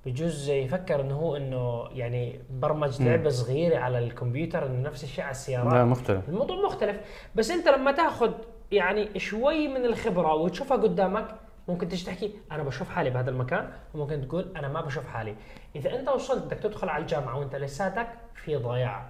بجوز 0.05 0.49
يفكر 0.49 1.01
إنه 1.01 1.15
هو 1.15 1.35
إنه 1.35 1.87
يعني 1.91 2.39
برمج 2.49 3.01
لعبة 3.01 3.29
صغيرة 3.29 3.77
على 3.77 3.99
الكمبيوتر 3.99 4.65
إنه 4.65 4.89
نفس 4.89 5.03
الشيء 5.03 5.23
على 5.23 5.31
السيارات. 5.31 5.73
لا 5.73 5.85
مختلف. 5.85 6.29
الموضوع 6.29 6.65
مختلف. 6.65 6.97
بس 7.35 7.51
أنت 7.51 7.67
لما 7.67 7.91
تاخذ 7.91 8.31
يعني 8.71 9.19
شوي 9.19 9.67
من 9.67 9.85
الخبرة 9.85 10.33
وتشوفها 10.33 10.77
قدامك 10.77 11.35
ممكن 11.67 11.89
تيجي 11.89 12.05
تحكي 12.05 12.35
أنا 12.51 12.63
بشوف 12.63 12.89
حالي 12.89 13.09
بهذا 13.09 13.29
المكان 13.29 13.69
وممكن 13.93 14.27
تقول 14.27 14.51
أنا 14.55 14.67
ما 14.67 14.81
بشوف 14.81 15.07
حالي. 15.07 15.35
إذا 15.75 15.99
أنت 15.99 16.09
وصلت 16.09 16.43
بدك 16.43 16.59
تدخل 16.59 16.89
على 16.89 17.01
الجامعة 17.01 17.39
وأنت 17.39 17.55
لساتك 17.55 18.07
في 18.35 18.55
ضياع. 18.55 19.05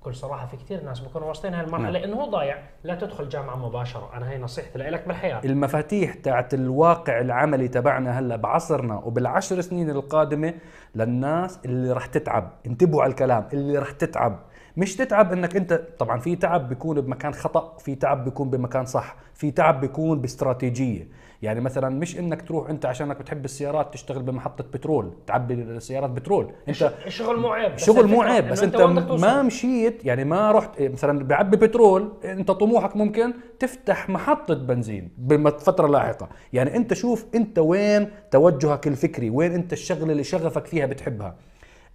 بكل 0.00 0.14
صراحة 0.14 0.46
في 0.46 0.56
كثير 0.56 0.84
ناس 0.84 1.00
بكونوا 1.00 1.28
واصلين 1.28 1.54
هاي 1.54 1.64
المرحلة 1.64 1.98
نعم. 1.98 2.10
انه 2.10 2.16
هو 2.16 2.30
ضايع. 2.30 2.58
لا 2.84 2.94
تدخل 2.94 3.28
جامعة 3.28 3.56
مباشرة. 3.56 4.10
أنا 4.16 4.30
هي 4.30 4.38
نصيحتي 4.38 4.78
لك 4.78 5.08
بالحياة. 5.08 5.40
المفاتيح 5.44 6.14
تاعت 6.14 6.54
الواقع 6.54 7.20
العملي 7.20 7.68
تبعنا 7.68 8.18
هلا 8.18 8.36
بعصرنا 8.36 8.96
وبالعشر 8.96 9.60
سنين 9.60 9.90
القادمة 9.90 10.54
للناس 10.94 11.60
اللي 11.64 11.92
رح 11.92 12.06
تتعب. 12.06 12.52
انتبهوا 12.66 13.02
على 13.02 13.10
الكلام 13.10 13.48
اللي 13.52 13.78
رح 13.78 13.90
تتعب. 13.90 14.38
مش 14.76 14.96
تتعب 14.96 15.32
إنك 15.32 15.56
أنت 15.56 15.72
طبعا 15.98 16.18
في 16.18 16.36
تعب 16.36 16.68
بيكون 16.68 17.00
بمكان 17.00 17.34
خطأ 17.34 17.78
في 17.78 17.94
تعب 17.94 18.24
بيكون 18.24 18.50
بمكان 18.50 18.84
صح 18.84 19.16
في 19.34 19.50
تعب 19.50 19.80
بيكون 19.80 20.20
باستراتيجية. 20.20 21.08
يعني 21.42 21.60
مثلا 21.60 21.88
مش 21.88 22.18
إنك 22.18 22.42
تروح 22.42 22.70
أنت 22.70 22.86
عشانك 22.86 23.18
بتحب 23.18 23.44
السيارات 23.44 23.94
تشتغل 23.94 24.22
بمحطة 24.22 24.64
بترول 24.64 25.12
تعبي 25.26 25.54
السيارات 25.54 26.10
بترول. 26.10 26.52
أنت 26.68 26.92
الشغل 27.06 27.40
مو 27.40 27.48
عيب 27.48 27.74
بس 27.74 27.84
شغل 27.84 28.06
مو 28.06 28.22
عيب 28.22 28.48
بس 28.48 28.62
أنت 28.62 28.76
توصل. 28.76 29.20
ما 29.20 29.42
مشيت 29.42 30.04
يعني 30.04 30.24
ما 30.24 30.52
رحت 30.52 30.82
مثلا 30.82 31.24
بعبي 31.24 31.56
بترول 31.56 32.12
أنت 32.24 32.50
طموحك 32.50 32.96
ممكن 32.96 33.34
تفتح 33.58 34.08
محطة 34.08 34.54
بنزين 34.54 35.10
بفترة 35.18 35.86
لاحقة. 35.86 36.28
يعني 36.52 36.76
أنت 36.76 36.94
شوف 36.94 37.26
أنت 37.34 37.58
وين 37.58 38.10
توجهك 38.30 38.86
الفكري 38.86 39.30
وين 39.30 39.52
أنت 39.52 39.72
الشغلة 39.72 40.12
اللي 40.12 40.24
شغفك 40.24 40.66
فيها 40.66 40.86
بتحبها. 40.86 41.36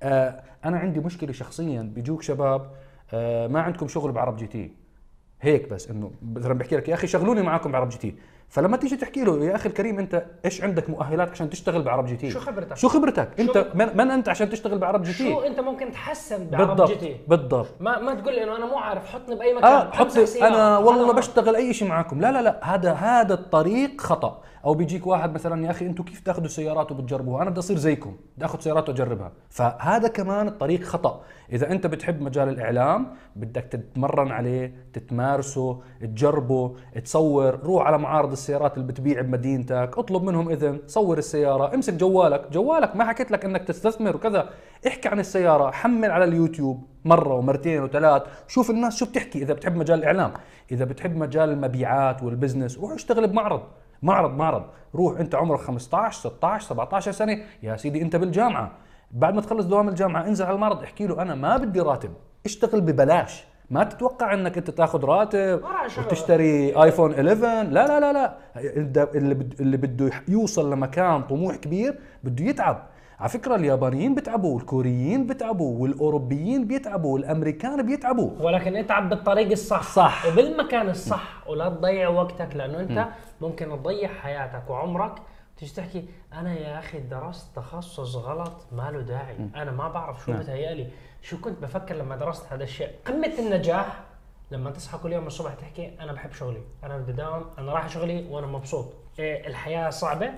آه 0.03 0.43
أنا 0.65 0.77
عندي 0.77 0.99
مشكلة 0.99 1.31
شخصيا 1.31 1.81
بيجوك 1.81 2.21
شباب 2.21 2.71
آه 3.13 3.47
ما 3.47 3.61
عندكم 3.61 3.87
شغل 3.87 4.11
بعرب 4.11 4.35
GT. 4.35 4.71
هيك 5.41 5.69
بس 5.69 5.89
إنه 5.89 6.11
مثلا 6.35 6.53
بحكي 6.53 6.75
لك 6.75 6.89
يا 6.89 6.93
أخي 6.93 7.07
شغلوني 7.07 7.41
معاكم 7.41 7.71
بعرب 7.71 7.89
GT. 7.89 8.15
فلما 8.51 8.77
تيجي 8.77 8.95
تحكي 8.95 9.23
له 9.23 9.45
يا 9.45 9.55
أخي 9.55 9.69
الكريم 9.69 9.99
أنت 9.99 10.25
إيش 10.45 10.61
عندك 10.63 10.89
مؤهلات 10.89 11.29
عشان 11.29 11.49
تشتغل 11.49 11.81
بعرب 11.81 12.05
GT؟ 12.05 12.31
شو 12.31 12.39
خبرتك؟ 12.39 12.77
شو 12.77 12.87
خبرتك؟ 12.87 13.29
أنت 13.39 13.67
من, 13.73 13.97
من 13.97 14.11
أنت 14.11 14.29
عشان 14.29 14.49
تشتغل 14.49 14.77
بعرب 14.77 15.03
GT؟ 15.03 15.29
شو 15.31 15.39
أنت 15.41 15.59
ممكن 15.59 15.91
تحسن 15.91 16.47
بعرب 16.47 16.67
بالضبط 16.67 16.87
جيتي 16.89 17.17
بالضبط. 17.27 17.67
ما 17.79 17.99
ما 17.99 18.13
تقول 18.15 18.33
لي 18.35 18.43
إنه 18.43 18.55
أنا 18.55 18.65
مو 18.65 18.77
عارف 18.77 19.05
حطني 19.05 19.35
بأي 19.35 19.53
مكان 19.53 19.71
آه 19.71 19.91
حط 19.91 20.01
أمسح 20.05 20.23
سيارة. 20.23 20.47
أنا 20.47 20.77
والله 20.77 21.13
أنا- 21.13 21.15
بشتغل 21.15 21.55
أي 21.55 21.73
شيء 21.73 21.87
معاكم. 21.87 22.21
لا 22.21 22.31
لا 22.31 22.41
لا 22.41 22.59
هذا 22.75 22.91
هذا 22.93 23.33
الطريق 23.33 24.01
خطأ. 24.01 24.41
أو 24.65 24.73
بيجيك 24.73 25.07
واحد 25.07 25.33
مثلا 25.33 25.65
يا 25.65 25.71
أخي 25.71 25.85
أنتم 25.85 26.03
كيف 26.03 26.19
تأخذوا 26.19 26.47
سيارات 26.47 26.91
وبتجربوها؟ 26.91 27.41
أنا 27.41 27.49
بدي 27.49 27.59
أصير 27.59 27.77
زيكم 27.77 28.15
بدي 28.35 28.45
أخذ 28.45 28.59
سيارات 28.59 28.89
وأجربها. 28.89 29.31
فهذا 29.49 30.07
كمان 30.07 30.47
الطريق 30.47 30.83
خطأ. 30.83 31.21
إذا 31.51 31.71
أنت 31.71 31.87
بتحب 31.87 32.21
مجال 32.21 32.49
الإعلام 32.49 33.07
بدك 33.35 33.63
تتمرن 33.63 34.31
عليه 34.31 34.75
تتمارسه 34.93 35.81
تجربه 36.01 36.75
تصور 37.03 37.59
روح 37.63 37.87
على 37.87 37.97
معارض 37.97 38.31
السيارات 38.31 38.77
اللي 38.77 38.87
بتبيع 38.87 39.21
بمدينتك 39.21 39.91
اطلب 39.97 40.23
منهم 40.23 40.49
إذن 40.49 40.79
صور 40.87 41.17
السيارة 41.17 41.75
امسك 41.75 41.93
جوالك. 41.93 42.51
جوالك 42.51 42.95
ما 42.95 43.05
حكيت 43.05 43.31
لك 43.31 43.45
إنك 43.45 43.63
تستثمر 43.63 44.15
وكذا. 44.15 44.49
احكي 44.87 45.09
عن 45.09 45.19
السيارة 45.19 45.71
حمل 45.71 46.11
على 46.11 46.23
اليوتيوب 46.23 46.87
مرة 47.05 47.33
ومرتين 47.33 47.83
وثلاث 47.83 48.23
شوف 48.47 48.69
الناس 48.69 48.95
شو 48.95 49.05
بتحكي 49.05 49.41
إذا 49.41 49.53
بتحب 49.53 49.75
مجال 49.75 49.99
الإعلام. 49.99 50.33
إذا 50.71 50.85
بتحب 50.85 51.17
مجال 51.17 51.49
المبيعات 51.49 52.23
وال 52.23 52.34
business 52.34 52.77
روح 52.77 52.91
اشتغل 52.91 53.27
بمعرض. 53.27 53.61
معرض 54.01 54.37
معرض. 54.37 54.63
روح 54.95 55.19
انت 55.19 55.35
عمرك 55.35 55.59
15 55.59 56.19
16 56.19 56.67
17 56.67 57.11
سنة. 57.11 57.37
يا 57.63 57.77
سيدي 57.77 58.01
انت 58.01 58.15
بالجامعة. 58.15 58.71
بعد 59.11 59.33
ما 59.33 59.41
تخلص 59.41 59.65
دوام 59.65 59.89
الجامعة 59.89 60.27
انزل 60.27 60.45
على 60.45 60.55
المعرض. 60.55 60.83
احكي 60.83 61.07
له 61.07 61.21
أنا 61.21 61.35
ما 61.35 61.57
بدي 61.57 61.79
راتب. 61.79 62.13
اشتغل 62.45 62.81
ببلاش. 62.81 63.43
ما 63.69 63.83
تتوقع 63.83 64.33
إنك 64.33 64.57
أنت 64.57 64.69
تاخذ 64.69 65.05
راتب. 65.05 65.61
وتشتري 65.97 66.83
iPhone 66.83 67.13
11 67.13 67.69
لا 67.69 67.87
لا 67.87 67.99
لا 67.99 68.13
لا. 68.13 68.37
اللي 69.59 69.77
بده 69.77 70.11
يوصل 70.27 70.73
لمكان 70.73 71.21
طموح 71.21 71.55
كبير 71.55 71.99
بده 72.23 72.45
يتعب. 72.45 72.87
على 73.21 73.29
فكرة 73.29 73.55
اليابانيين 73.55 74.15
بيتعبوا 74.15 74.59
الكوريين 74.59 75.27
بيتعبوا 75.27 75.81
والأوروبيين 75.81 76.67
بيتعبوا 76.67 77.13
والامريكان 77.13 77.85
بيتعبوا. 77.85 78.31
ولكن 78.39 78.75
اتعب 78.75 79.09
بالطريق 79.09 79.51
الصح. 79.51 79.83
صح. 79.83 80.25
وبالمكان 80.25 80.89
الصح. 80.89 81.47
ولا 81.47 81.69
تضيع 81.69 82.09
وقتك 82.09 82.55
لأنه 82.55 82.79
انت 82.79 83.07
ممكن 83.41 83.69
تضيع 83.69 84.09
حياتك 84.09 84.69
وعمرك. 84.69 85.21
تيجي 85.57 85.73
تحكي 85.73 86.05
أنا 86.33 86.53
يا 86.53 86.79
أخي 86.79 86.99
درست 86.99 87.55
تخصص 87.55 88.15
غلط 88.15 88.65
ما 88.71 88.91
له 88.91 89.01
داعي. 89.01 89.35
أنا 89.55 89.71
ما 89.71 89.89
بعرف 89.89 90.25
شو 90.25 90.31
نعم. 90.31 90.41
بتهيألي. 90.41 90.87
شو 91.21 91.41
كنت 91.41 91.61
بفكر 91.61 91.95
لما 91.95 92.15
درست 92.15 92.53
هذا 92.53 92.63
الشيء؟ 92.63 92.89
قمة 93.05 93.31
النجاح. 93.39 93.99
لما 94.51 94.71
تصحى 94.71 94.97
كل 94.97 95.13
يوم 95.13 95.27
الصبح 95.27 95.53
تحكي 95.53 95.91
أنا 95.99 96.13
بحب 96.13 96.31
شغلي. 96.31 96.61
أنا 96.83 96.97
بدي 96.97 97.11
داوم 97.11 97.45
أنا 97.57 97.73
رايح 97.73 97.87
شغلي 97.87 98.27
وأنا 98.29 98.47
مبسوط. 98.47 98.93
إيه 99.19 99.47
الحياة 99.47 99.89
صعبة. 99.89 100.31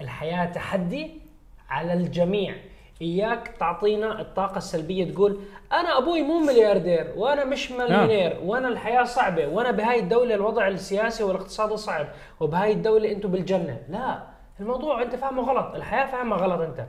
الحياة 0.00 0.52
تحدي. 0.52 1.23
على 1.68 1.92
الجميع. 1.92 2.54
إياك 3.02 3.48
تعطينا 3.48 4.20
الطاقة 4.20 4.58
السلبية 4.58 5.12
تقول 5.12 5.40
أنا 5.72 5.98
أبوي 5.98 6.22
مو 6.22 6.38
ملياردير 6.38 7.12
وأنا 7.16 7.44
مش 7.44 7.70
مليونير 7.72 8.40
وأنا 8.44 8.68
الحياة 8.68 9.04
صعبة 9.04 9.46
وأنا 9.46 9.70
بهاي 9.70 10.00
الدولة 10.00 10.34
الوضع 10.34 10.68
السياسي 10.68 11.24
والاقتصادي 11.24 11.76
صعب 11.76 12.06
وبهاي 12.40 12.72
الدولة 12.72 13.12
أنتم 13.12 13.30
بالجنة. 13.30 13.78
لا 13.88 14.22
الموضوع 14.60 15.02
أنت 15.02 15.16
فاهمه 15.16 15.42
غلط 15.42 15.74
الحياة 15.74 16.06
فاهمه 16.06 16.36
غلط 16.36 16.60
أنت. 16.60 16.86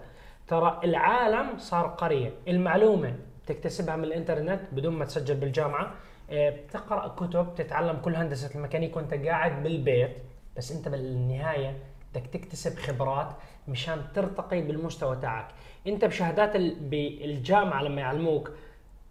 ترى 0.47 0.79
العالم 0.83 1.57
صار 1.57 1.87
قرية. 1.87 2.31
المعلومة 2.47 3.13
تكتسبها 3.47 3.95
من 3.95 4.03
الإنترنت 4.03 4.61
بدون 4.71 4.93
ما 4.93 5.05
تسجل 5.05 5.35
بالجامعة. 5.35 5.91
آه، 6.29 6.49
بتقرأ 6.49 7.07
كتب 7.07 7.55
تتعلم 7.55 7.97
كل 7.97 8.15
هندسة 8.15 8.55
الميكانيك 8.55 8.97
وأنت 8.97 9.13
قاعد 9.13 9.63
بالبيت 9.63 10.17
بس 10.57 10.71
أنت 10.71 10.87
بالنهاية 10.89 11.77
بدك 12.17 12.27
تكتسب 12.27 12.79
خبرات 12.79 13.27
مشان 13.67 14.01
ترتقي 14.15 14.61
بالمستوى 14.61 15.15
تاعك. 15.15 15.47
انت 15.87 16.05
بشهادات 16.05 16.55
ال- 16.55 16.75
بالجامعة 16.79 17.83
لما 17.83 18.01
يعلموك 18.01 18.51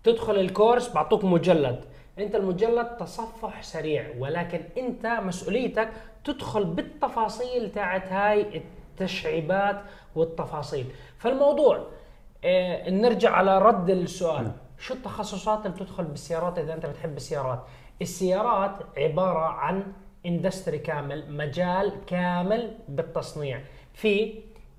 تدخل 0.04 0.36
الكورس 0.36 0.92
بعطوك 0.92 1.24
مجلد. 1.24 1.84
انت 2.18 2.34
المجلد 2.34 2.96
تصفح 2.96 3.62
سريع 3.62 4.06
ولكن 4.18 4.60
انت 4.78 5.06
مسؤوليتك 5.06 5.88
تدخل 6.24 6.64
بالتفاصيل 6.64 7.70
تاعت 7.70 8.12
هاي 8.12 8.62
التشعيبات 8.90 9.82
والتفاصيل. 10.16 10.86
فالموضوع 11.18 11.86
آه 12.44 12.90
نرجع 12.90 13.30
على 13.30 13.58
رد 13.58 13.90
السؤال 13.90 14.52
شو 14.78 14.94
التخصصات 14.94 15.66
اللي 15.66 15.76
بتدخل 15.76 16.04
بالسيارات 16.04 16.58
إذا 16.58 16.74
أنت 16.74 16.86
بتحب 16.86 17.16
السيارات؟ 17.16 17.62
السيارات 18.02 18.78
عبارة 18.98 19.38
عن 19.46 19.92
industry 20.26 20.78
كامل 20.78 21.32
مجال 21.32 21.92
كامل 22.06 22.70
بالتصنيع. 22.88 23.60
في 23.92 24.34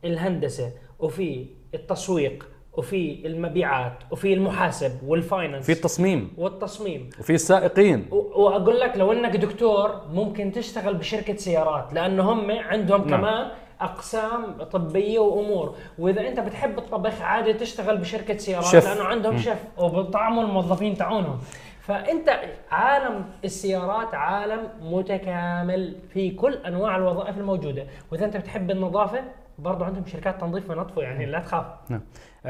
الهندسة 0.06 0.72
وفي 1.00 1.46
التسويق 1.74 2.50
وفي 2.74 3.28
المبيعات 3.28 3.98
وفي 4.12 4.34
المحاسب 4.34 4.92
وال 5.06 5.19
finance 5.19 5.66
في 5.66 5.72
التصميم. 5.72 6.34
والتصميم. 6.38 7.10
وفي 7.20 7.34
السائقين. 7.34 8.08
وأقول 8.12 8.80
لك 8.80 8.98
لو 8.98 9.12
أنك 9.12 9.36
دكتور 9.36 10.02
ممكن 10.14 10.52
تشتغل 10.52 10.94
بشركة 10.94 11.36
سيارات 11.36 11.94
لأنه 11.94 12.32
هم 12.32 12.52
عندهم 12.52 13.08
نعم. 13.08 13.10
كمان 13.10 13.52
أقسام 13.82 14.64
طبية 14.64 15.20
وأمور. 15.20 15.76
وإذا 16.00 16.28
أنت 16.28 16.40
بتحب 16.40 16.78
الطبخ 16.78 17.22
عادي 17.22 17.54
تشتغل 17.54 17.98
بشركة 17.98 18.38
سيارات 18.38 18.66
شيف. 18.66 18.86
لأنه 18.86 19.04
عندهم 19.04 19.38
شيف. 19.38 19.64
وبطعموا 19.78 20.44
الموظفين 20.44 20.98
تاعونهم 20.98 21.40
فأنت 21.88 22.40
عالم 22.72 23.26
السيارات 23.44 24.14
عالم 24.14 24.70
متكامل 24.82 25.96
في 26.14 26.32
كل 26.32 26.54
أنواع 26.54 26.96
الوظائف 26.96 27.38
الموجودة. 27.38 27.86
وإذا 28.12 28.26
أنت 28.26 28.38
بتحب 28.38 28.72
النظافة 28.72 29.24
برضه 29.60 29.86
عندهم 29.86 30.06
شركات 30.06 30.42
تنظيف 30.42 30.70
ونظفه 30.70 31.02
يعني 31.02 31.26
لا 31.26 31.40
تخاف. 31.40 31.66
نعم. 31.90 32.02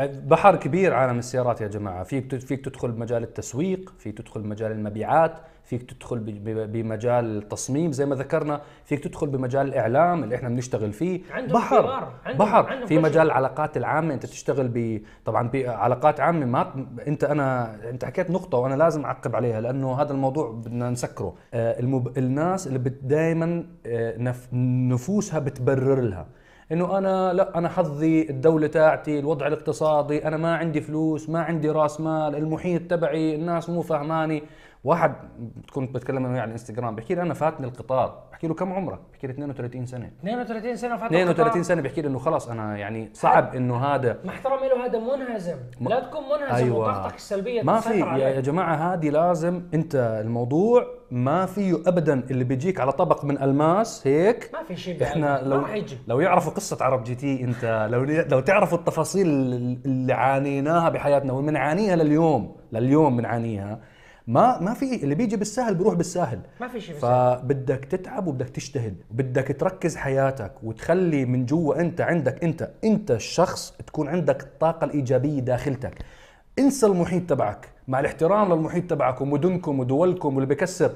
بحر 0.05 0.55
كبير 0.55 0.93
عالم 0.93 1.19
السيارات 1.19 1.61
يا 1.61 1.67
جماعة. 1.67 2.03
فيك 2.03 2.35
فيك 2.35 2.65
تدخل 2.65 2.91
بمجال 2.91 3.23
التسويق 3.23 3.93
فيك 3.99 4.17
تدخل 4.17 4.41
بمجال 4.41 4.71
المبيعات. 4.71 5.37
فيك 5.65 5.91
تدخل 5.91 6.19
بمجال 6.67 7.37
التصميم 7.37 7.91
زي 7.91 8.05
ما 8.05 8.15
ذكرنا 8.15 8.61
فيك 8.85 8.99
تدخل 9.03 9.27
بمجال 9.27 9.67
الإعلام 9.67 10.23
اللي 10.23 10.35
إحنا 10.35 10.49
بنشتغل 10.49 10.93
فيه. 10.93 11.21
عندهم 11.31 11.57
بحر. 11.61 12.09
عندهم- 12.25 12.47
بحر. 12.47 12.65
عندهم 12.69 12.87
في 12.87 12.97
مجال 12.97 13.25
العلاقات 13.27 13.77
العامة 13.77 14.13
أنت 14.13 14.25
تشتغل 14.25 14.67
ب 14.67 15.01
طبعا 15.25 15.49
بعلاقات 15.49 16.19
عامة 16.19 16.45
ما 16.45 16.85
أنت 17.07 17.23
أنا 17.23 17.75
أنت 17.89 18.05
حكيت 18.05 18.31
نقطة 18.31 18.57
وأنا 18.57 18.75
لازم 18.75 19.05
أعقب 19.05 19.35
عليها 19.35 19.61
لأنه 19.61 20.01
هذا 20.01 20.11
الموضوع 20.11 20.51
بدنا 20.51 20.89
نسكره. 20.89 21.33
آه 21.53 21.79
المب... 21.79 22.17
الناس 22.17 22.67
اللي 22.67 22.79
دائما 23.01 23.63
نف... 24.17 24.47
نفوسها 24.91 25.39
بتبرر 25.39 26.01
لها. 26.01 26.27
إنه 26.71 26.97
أنا 26.97 27.33
لا 27.33 27.57
أنا 27.57 27.69
حظي 27.69 28.29
الدولة 28.29 28.67
تاعتي 28.67 29.19
الوضع 29.19 29.47
الاقتصادي 29.47 30.27
أنا 30.27 30.37
ما 30.37 30.55
عندي 30.55 30.81
فلوس 30.81 31.29
ما 31.29 31.39
عندي 31.41 31.69
رأس 31.69 32.01
مال 32.01 32.35
المحيط 32.35 32.81
تبعي 32.89 33.35
الناس 33.35 33.69
مو 33.69 33.81
فهماني. 33.81 34.43
واحد 34.85 35.13
كنت 35.73 35.95
بتكلم 35.95 36.17
أنا 36.17 36.27
وياه 36.29 36.41
على 36.41 36.47
الإنستغرام 36.47 36.95
بحكي 36.95 37.15
لي 37.15 37.21
أنا 37.21 37.33
فاتني 37.33 37.67
القطار 37.67 38.23
بحكي 38.31 38.47
له 38.47 38.53
كم 38.53 38.73
عمرك 38.73 38.99
بحكي 39.13 39.27
لي 39.27 39.33
32 39.33 39.85
سنة. 39.85 40.11
32 40.21 40.75
سنة 40.75 40.97
فاتت 40.97 41.13
32 41.13 41.63
سنة 41.63 41.81
بحكي 41.81 42.01
لي 42.01 42.07
إنه 42.07 42.19
خلص 42.19 42.49
أنا 42.49 42.77
يعني 42.77 43.09
صعب 43.13 43.55
إنه 43.55 43.77
هذا 43.77 44.17
مع 44.25 44.33
احترامي 44.33 44.67
له 44.67 44.85
هذا 44.85 44.99
منهزم. 44.99 45.55
ما- 45.81 45.89
لا 45.89 45.99
تكون 45.99 46.23
منهزم 46.23 46.55
أيوة. 46.65 46.77
وطاقتك 46.79 47.15
السلبية 47.15 47.61
ما 47.61 47.79
في 47.79 47.99
يا, 47.99 48.41
جماعة 48.41 48.75
هذه 48.93 49.09
لازم 49.09 49.61
أنت 49.73 49.95
الموضوع 50.25 50.85
ما 51.11 51.45
فيه 51.45 51.75
ابدا 51.87 52.23
اللي 52.31 52.43
بيجيك 52.43 52.79
على 52.79 52.91
طبق 52.91 53.25
من 53.25 53.41
ألماس 53.41 54.07
هيك. 54.07 54.49
ما 54.53 54.63
في 54.63 54.75
شيء 54.75 55.03
إحنا. 55.03 55.41
لو 55.43 55.57
ما 55.57 55.61
راح 55.63 55.73
يجي. 55.75 55.97
لو 56.07 56.19
يعرفوا 56.19 56.51
قصة 56.53 56.77
عرب 56.85 57.03
GT 57.03 57.43
أنت 57.43 57.87
لو 57.91 58.03
لو 58.03 58.39
تعرفوا 58.39 58.77
التفاصيل 58.77 59.27
اللي 59.85 60.13
عانيناها 60.13 60.89
بحياتنا 60.89 61.33
وبنعانيها 61.33 61.95
لليوم 61.95 62.55
لليوم 62.71 63.17
بنعانيها 63.17 63.79
ما 64.27 64.59
ما 64.59 64.73
في 64.73 65.03
اللي 65.03 65.15
بيجي 65.15 65.37
بالسهل 65.37 65.75
بيروح 65.75 65.93
بالسهل 65.93 66.39
ما 66.61 66.67
في 66.67 66.81
شيء 66.81 66.95
بس 66.95 67.01
فبدك 67.01 67.85
تتعب 67.85 68.27
وبدك 68.27 68.49
تجتهد. 68.49 68.95
وبدك 69.11 69.55
تركز 69.59 69.95
حياتك 69.95 70.51
وتخلي 70.63 71.25
من 71.25 71.45
جوا 71.45 71.81
انت 71.81 72.01
عندك 72.01 72.43
انت 72.43 72.71
انت 72.83 73.11
الشخص 73.11 73.73
تكون 73.87 74.07
عندك 74.07 74.43
الطاقه 74.43 74.85
الإيجابية 74.85 75.39
داخلتك. 75.39 75.93
انسى 76.59 76.85
المحيط 76.85 77.29
تبعك. 77.29 77.69
مع 77.87 77.99
الاحترام 77.99 78.53
للمحيط 78.53 78.89
تبعك 78.89 79.21
ومدنكم 79.21 79.79
ودولكم 79.79 80.35
واللي 80.35 80.55
بكسر 80.55 80.91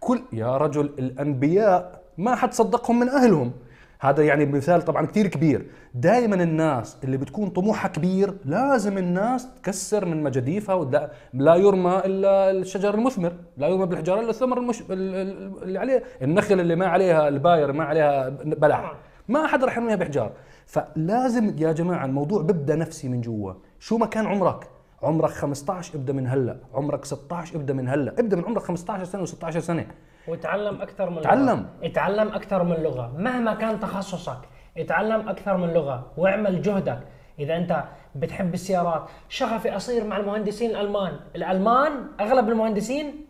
كل 0.00 0.22
يا 0.32 0.56
رجل 0.56 0.84
الأنبياء 0.98 2.02
ما 2.18 2.34
حد 2.34 2.52
صدقهم 2.52 3.00
من 3.00 3.08
أهلهم. 3.08 3.52
هذا 4.00 4.22
يعني 4.22 4.46
مثال 4.46 4.82
طبعا 4.82 5.06
كثير 5.06 5.26
كبير. 5.26 5.66
دائما 5.94 6.34
الناس 6.42 6.96
اللي 7.04 7.16
بتكون 7.16 7.48
طموحها 7.48 7.88
كبير 7.88 8.34
لازم 8.44 8.98
الناس 8.98 9.48
تكسر 9.62 10.04
من 10.04 10.22
مجاديفها 10.22 10.74
ولا 10.74 11.10
لا 11.34 11.54
يرمى 11.54 12.02
إلا 12.04 12.50
الشجر 12.50 12.94
المثمر 12.94 13.32
لا 13.56 13.68
يرمى 13.68 13.86
بالحجارة 13.86 14.20
إلا 14.20 14.30
الثمر 14.30 14.58
المش... 14.58 14.80
ال- 14.80 14.86
ال- 14.90 15.62
اللي 15.62 15.78
عليه 15.78 16.02
النخل 16.22 16.60
اللي 16.60 16.76
ما 16.76 16.86
عليها 16.86 17.28
الباير 17.28 17.72
ما 17.72 17.84
عليها 17.84 18.28
بلح. 18.44 18.94
ما 19.28 19.46
حدا 19.46 19.66
رح 19.66 19.76
يرميها 19.76 19.96
بحجار. 19.96 20.32
فلازم 20.66 21.54
يا 21.58 21.72
جماعة 21.72 22.04
الموضوع 22.04 22.42
بيبدا 22.42 22.76
نفسي 22.76 23.08
من 23.08 23.20
جوا. 23.20 23.52
شو 23.78 23.96
ما 23.98 24.06
كان 24.06 24.26
عمرك؟ 24.26 24.68
عمرك 25.02 25.30
15 25.30 25.94
ابدأ 25.94 26.12
من 26.12 26.26
هلأ. 26.26 26.56
عمرك 26.74 27.04
16 27.04 27.56
ابدأ 27.56 27.74
من 27.74 27.88
هلأ. 27.88 28.14
ابدأ 28.18 28.36
من 28.36 28.44
عمرك 28.44 28.62
15 28.62 29.04
سنة 29.04 29.26
و16 29.26 29.58
سنة. 29.58 29.86
وتعلم 30.28 30.82
أكثر 30.82 31.10
من 31.10 31.20
تعلم. 31.20 31.46
لغه 31.46 31.66
اتعلم 31.82 32.28
أكثر 32.28 32.62
من 32.62 32.76
لغة. 32.76 33.12
مهما 33.18 33.54
كان 33.54 33.80
تخصصك 33.80 34.38
اتعلم 34.78 35.28
أكثر 35.28 35.56
من 35.56 35.72
لغة 35.72 36.12
واعمل 36.16 36.62
جهدك. 36.62 37.00
إذا 37.38 37.56
أنت 37.56 37.84
بتحب 38.14 38.54
السيارات 38.54 39.02
شغفي 39.28 39.76
أصير 39.76 40.04
مع 40.04 40.16
المهندسين 40.16 40.70
الألمان. 40.70 41.20
الألمان 41.36 41.92
أغلب 42.20 42.48
المهندسين 42.48 43.26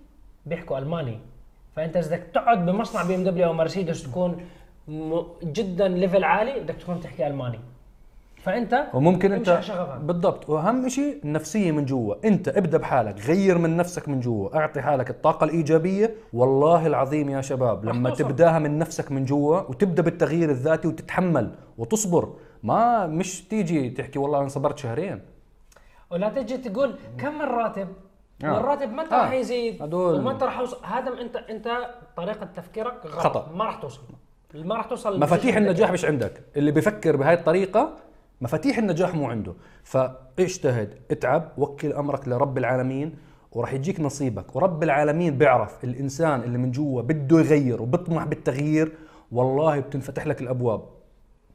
بيحكوا 0.47 0.79
ألماني. 0.79 1.19
فأنت 1.77 1.97
إذا 1.97 2.17
بدك 2.17 2.23
تقعد 2.35 2.67
بمصنع 2.67 3.03
BMW 3.03 3.47
أو 3.47 3.53
مرسيدس 3.53 4.03
تكون 4.03 4.47
جدا 5.43 5.89
ليفل 5.89 6.25
عالي 6.25 6.61
بدك 6.61 6.75
تكون 6.75 7.01
تحكي 7.01 7.27
ألماني. 7.27 7.61
فأنت 8.45 8.87
وممكن 8.95 9.33
أنت 9.33 9.61
بالضبط. 10.03 10.51
وأهم 10.51 10.89
شيء 10.89 11.21
النفسية 11.25 11.73
من 11.73 11.85
جوا. 11.85 12.15
أنت 12.25 12.49
ابدأ 12.49 12.79
بحالك 12.79 13.27
غير 13.27 13.59
من 13.59 13.77
نفسك 13.77 14.09
من 14.09 14.21
جوا. 14.21 14.57
أعطي 14.57 14.81
حالك 14.83 15.11
الطاقة 15.11 15.45
الإيجابية. 15.45 16.15
والله 16.33 16.87
العظيم 16.87 17.31
يا 17.31 17.41
شباب 17.41 17.85
لما. 17.85 18.11
تبداها 18.11 18.59
من 18.59 18.79
نفسك 18.79 19.13
من 19.13 19.25
جوا 19.25 19.61
وتبدأ 19.61 20.03
بالتغيير 20.03 20.51
الذاتي 20.51 20.89
وتتحمل 20.89 21.51
وتصبر 21.79 22.33
ما 22.63 23.07
مش 23.07 23.43
تيجي 23.49 23.91
تحكي 23.91 24.19
والله 24.19 24.41
أنا 24.41 24.49
صبرت 24.49 24.79
شهرين. 24.79 25.21
ولا 26.11 26.29
تجي 26.29 26.57
تقول 26.57 26.95
كم 27.19 27.43
الراتب؟ 27.43 27.89
آه. 28.45 28.55
والراتب 28.55 28.93
متى 28.93 29.15
آه. 29.15 29.19
راح 29.23 29.33
يزيد؟ 29.33 29.83
هدول- 29.83 30.19
ومتى 30.27 30.45
راح 30.45 30.59
يوصل؟ 30.61 30.77
هذا 30.85 31.21
انت 31.21 31.37
أنت 31.37 31.69
طريقة 32.17 32.47
تفكيرك 32.57 32.95
غلط. 33.07 33.15
خطأ. 33.15 33.51
ما 33.55 33.65
راح 33.65 33.75
توصل. 33.77 34.03
ما 34.55 34.75
راح 34.75 34.87
توصل 34.87 35.21
مفاتيح 35.21 35.57
النجاح 35.57 35.93
مش 35.93 36.05
عندك. 36.05 36.33
اللي 36.57 36.71
بيفكر 36.71 37.17
بهاي 37.17 37.35
الطريقة 37.35 37.97
مفاتيح 38.41 38.79
النجاح 38.79 39.15
مو 39.15 39.31
عنده. 39.31 39.55
فاجتهد 39.83 40.95
اتعب 41.11 41.53
وكل 41.59 41.93
أمرك 41.93 42.29
لرب 42.29 42.59
العالمين 42.59 43.15
وراح 43.53 43.73
يجيك 43.73 44.01
نصيبك. 44.01 44.57
ورب 44.57 44.83
العالمين 44.83 45.39
بيعرف 45.39 45.85
الإنسان 45.85 46.41
اللي 46.41 46.59
من 46.59 46.71
جوا 46.71 47.03
بده 47.03 47.39
يغير 47.39 47.83
وبيطمح 47.83 48.25
بالتغيير 48.25 48.93
والله 49.33 49.81
بتنفتح 49.81 50.27
لك 50.27 50.41
الأبواب. 50.41 50.83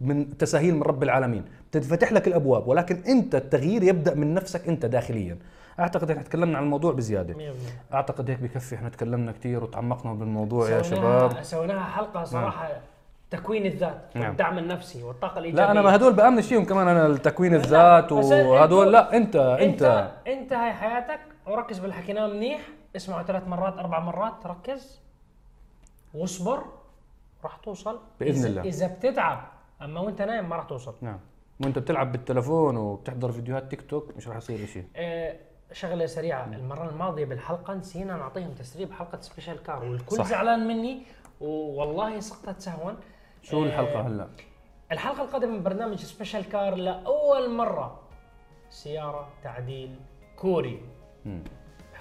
من 0.02 0.38
تساهيل 0.38 0.76
من 0.76 0.84
رب 0.84 1.04
العالمين. 1.04 1.46
بتنفتح 1.72 2.12
لك 2.12 2.28
الأبواب 2.28 2.68
ولكن 2.68 2.96
أنت 2.96 3.36
التغيير 3.36 3.84
يبدأ 3.84 4.15
من 4.15 4.34
نفسك 4.34 4.68
أنت 4.68 4.86
داخليا. 4.86 5.38
أعتقد 5.80 6.12
إحنا 6.12 6.24
تكلمنا 6.24 6.58
عن 6.58 6.63
الموضوع 6.63 6.94
بزيادة. 6.94 7.34
100%. 7.34 7.94
أعتقد 7.94 8.30
هيك 8.30 8.39
بكفي. 8.39 8.76
إحنا 8.76 8.89
تكلمنا 8.89 9.32
كثير 9.32 9.63
وتعمقنا 9.63 10.13
بالموضوع 10.13 10.70
يا 10.70 10.82
شباب. 10.82 11.44
سويناها 11.44 11.84
حلقة 11.84 12.24
صراحة 12.24 12.70
تكوين 13.32 13.65
الذات 13.65 14.02
نعم. 14.15 14.28
والدعم 14.28 14.58
النفسي 14.58 15.04
والطاقة 15.04 15.39
الإيجابية. 15.39 15.65
لا 15.65 15.72
أنا 15.72 15.82
ما 15.82 15.96
هدول 15.96 16.13
بامنش 16.13 16.48
فيهم 16.48 16.65
كمان 16.65 16.88
أنا 16.88 17.08
التكوين 17.08 17.56
الذات 17.56 18.12
وهدول 18.12 18.92
لا 18.94 19.18
أنت 19.18 19.36
أنت 19.36 19.82
أنت. 19.84 20.12
انت 20.28 20.54
هاي 20.54 20.74
حياتك. 20.74 21.20
وركز 21.48 21.80
باللي 21.80 21.96
حكيناه 21.96 22.28
منيح. 22.28 22.62
اسمعه 22.96 23.24
ثلاث 23.24 23.48
مرات 23.48 23.78
أربع 23.78 24.00
مرات. 24.00 24.46
ركز. 24.46 25.00
واصبر. 26.13 26.63
راح 27.44 27.58
توصل. 27.58 28.00
بإذن 28.20 28.42
إذا- 28.44 28.46
الله. 28.46 28.62
إذا 28.62 28.88
بتتعب 28.88 29.44
أما 29.82 30.00
وأنت 30.00 30.22
نايم 30.22 30.50
ما 30.50 30.56
راح 30.56 30.65
توصل. 30.65 30.96
نعم. 31.02 31.20
وأنت 31.63 31.80
بتلعب 31.80 32.12
بالتلفون 32.12 32.78
وبتحضر 32.78 33.32
فيديوهات 33.32 33.70
تيك 33.70 33.82
توك 33.89 34.18
مش 34.18 34.28
راح 34.28 34.38
يصير 34.38 34.65
شيء 34.65 34.86
آه، 34.96 35.36
شغلة 35.74 36.06
سريعة. 36.06 36.46
المرة 36.46 36.89
الماضية 36.89 37.26
بالحلقة 37.26 37.74
نسينا 37.74 38.15
نعطيهم 38.18 38.52
تسريب 38.54 38.92
حلقة 38.92 39.22
Special 39.22 39.63
Car 39.63 39.86
والكل. 39.86 40.15
صح. 40.18 40.26
زعلان 40.26 40.68
مني 40.68 41.02
والله 41.42 42.20
سقطت 42.20 42.62
سهوا. 42.62 42.92
شو 43.43 43.63
آه، 43.63 43.65
الحلقة 43.65 44.02
هلا؟ 44.08 44.28
الحلقة 44.91 45.23
القادمة 45.23 45.52
من 45.52 45.63
برنامج 45.63 45.97
Special 45.98 46.50
Car 46.50 46.76
لأول 46.75 47.49
مرة. 47.49 47.99
سيارة 48.69 49.28
تعديل 49.43 49.95
كوري. 50.36 50.82
مم. 51.25 51.43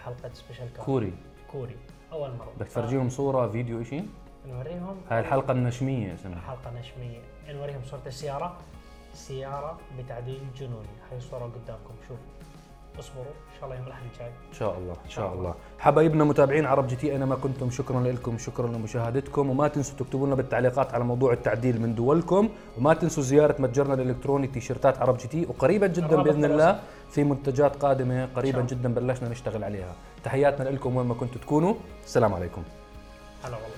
حلقة 0.05 0.31
Special 0.33 0.73
Car 0.73 0.85
كوري. 0.85 1.13
كوري. 1.53 1.77
أول 2.13 2.31
مرة. 2.31 2.53
بدك 2.57 2.67
تفرجيهم 2.67 3.09
صورة 3.09 3.49
فيديو 3.49 3.85
شيء 3.85 4.09
نوريهم. 4.47 5.01
هاي 5.11 5.21
الحلقة 5.21 5.53
النشمية 5.53 6.15
اسمها 6.15 6.41
حلقه 6.41 6.71
نشميه 6.81 7.21
نوريهم 7.49 7.81
صورة 7.85 8.03
السيارة. 8.07 8.57
سيارة 9.15 9.79
بتعديل 9.99 10.41
جنوني. 10.57 10.89
هاي 11.11 11.19
الصورة 11.19 11.45
قدامكم. 11.45 11.95
شوفوا 12.09 12.25
أصبروا 12.99 13.25
إن 13.25 13.55
شاء 13.61 13.65
الله 13.65 13.77
يوم 13.77 13.87
الأحد 13.87 14.03
الجاي. 14.13 14.29
إن 14.29 14.55
شاء 14.61 14.79
الله 14.79 14.97
إن 15.05 15.11
شاء 15.11 15.35
الله. 15.35 15.55
حبايبنا 15.79 16.25
متابعين 16.25 16.67
عرب 16.67 16.87
GT 16.87 17.13
اينما 17.13 17.37
كنتم 17.37 17.71
شكرا 17.71 18.01
لكم 18.01 18.39
شكرا 18.39 18.67
لمشاهدتكم. 18.67 19.51
وما 19.51 19.69
تنسوا 19.69 19.97
تكتبوا 19.99 20.27
لنا 20.27 20.35
بالتعليقات 20.35 20.95
على 20.95 21.05
موضوع 21.05 21.33
التعديل 21.33 21.81
من 21.83 21.95
دولكم. 21.95 22.49
وما 22.79 22.95
تنسوا 22.95 23.23
زيارة 23.23 23.57
متجرنا 23.59 23.95
الإلكتروني 23.95 24.47
تيشيرتات 24.47 24.99
عرب 24.99 25.17
GT. 25.17 25.47
وقريبا 25.47 25.87
جدا 25.87 26.23
بإذن 26.23 26.45
الله 26.45 26.81
في 27.11 27.25
منتجات 27.25 27.77
قادمة. 27.77 28.29
قريبا 28.37 28.63
جدا 28.63 28.95
بلشنا 28.95 29.29
نشتغل 29.29 29.65
عليها. 29.65 29.93
تحياتنا 30.25 30.69
لكم 30.69 30.97
وين 30.97 31.07
ما 31.07 31.15
كنتوا 31.15 31.41
تكونوا. 31.41 31.75
السلام 32.05 32.35
عليكم. 32.35 32.63
هلا 33.45 33.57
والله. 33.57 33.78